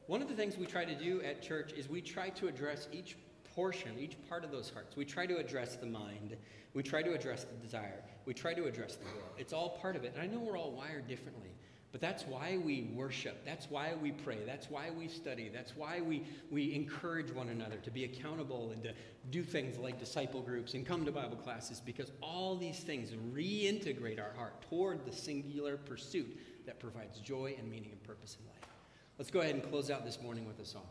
One 0.08 0.22
of 0.22 0.30
the 0.30 0.36
things 0.36 0.58
we 0.58 0.66
try 0.66 0.86
to 0.86 0.96
do 0.96 1.22
at 1.22 1.42
church 1.42 1.74
is 1.74 1.90
we 1.90 2.02
try 2.02 2.30
to 2.30 2.48
address 2.48 2.88
each 2.94 3.18
portion, 3.54 4.00
each 4.00 4.16
part 4.30 4.46
of 4.46 4.52
those 4.52 4.70
hearts. 4.70 4.96
We 4.96 5.04
try 5.04 5.26
to 5.26 5.38
address 5.38 5.76
the 5.76 5.86
mind. 5.86 6.38
We 6.74 6.82
try 6.82 7.02
to 7.02 7.14
address 7.14 7.44
the 7.44 7.56
desire. 7.58 8.02
We 8.26 8.34
try 8.34 8.54
to 8.54 8.66
address 8.68 8.96
the 8.96 9.06
will. 9.06 9.34
It's 9.38 9.52
all 9.52 9.78
part 9.82 9.98
of 9.98 10.06
it. 10.06 10.14
And 10.16 10.22
I 10.22 10.34
know 10.34 10.40
we're 10.40 10.58
all 10.58 10.72
wired 10.72 11.10
differently, 11.10 11.50
but 11.92 12.00
that's 12.00 12.24
why 12.24 12.58
we 12.64 12.90
worship. 12.96 13.44
That's 13.46 13.70
why 13.70 13.96
we 14.02 14.12
pray. 14.12 14.38
That's 14.46 14.70
why 14.70 14.92
we 14.92 15.10
study. 15.10 15.50
That's 15.54 15.76
why 15.76 16.00
we, 16.00 16.24
we 16.52 16.74
encourage 16.74 17.34
one 17.34 17.50
another 17.50 17.78
to 17.78 17.92
be 17.92 18.06
accountable 18.06 18.72
and 18.72 18.82
to 18.84 18.94
do 19.30 19.44
things 19.44 19.78
like 19.78 20.00
disciple 20.00 20.42
groups 20.42 20.74
and 20.74 20.86
come 20.86 21.04
to 21.04 21.12
Bible 21.12 21.36
classes 21.38 21.82
because 21.86 22.14
all 22.22 22.56
these 22.56 22.80
things 22.80 23.12
reintegrate 23.34 24.22
our 24.22 24.32
heart 24.38 24.62
toward 24.70 25.06
the 25.06 25.12
singular 25.12 25.76
pursuit 25.76 26.38
that 26.66 26.80
provides 26.80 27.20
joy 27.20 27.56
and 27.60 27.70
meaning 27.70 27.92
and 27.92 28.02
purpose 28.04 28.38
in 28.40 28.46
life. 28.48 28.67
Let's 29.18 29.32
go 29.32 29.40
ahead 29.40 29.56
and 29.56 29.68
close 29.68 29.90
out 29.90 30.06
this 30.06 30.22
morning 30.22 30.46
with 30.46 30.60
a 30.60 30.66
song. 30.66 30.86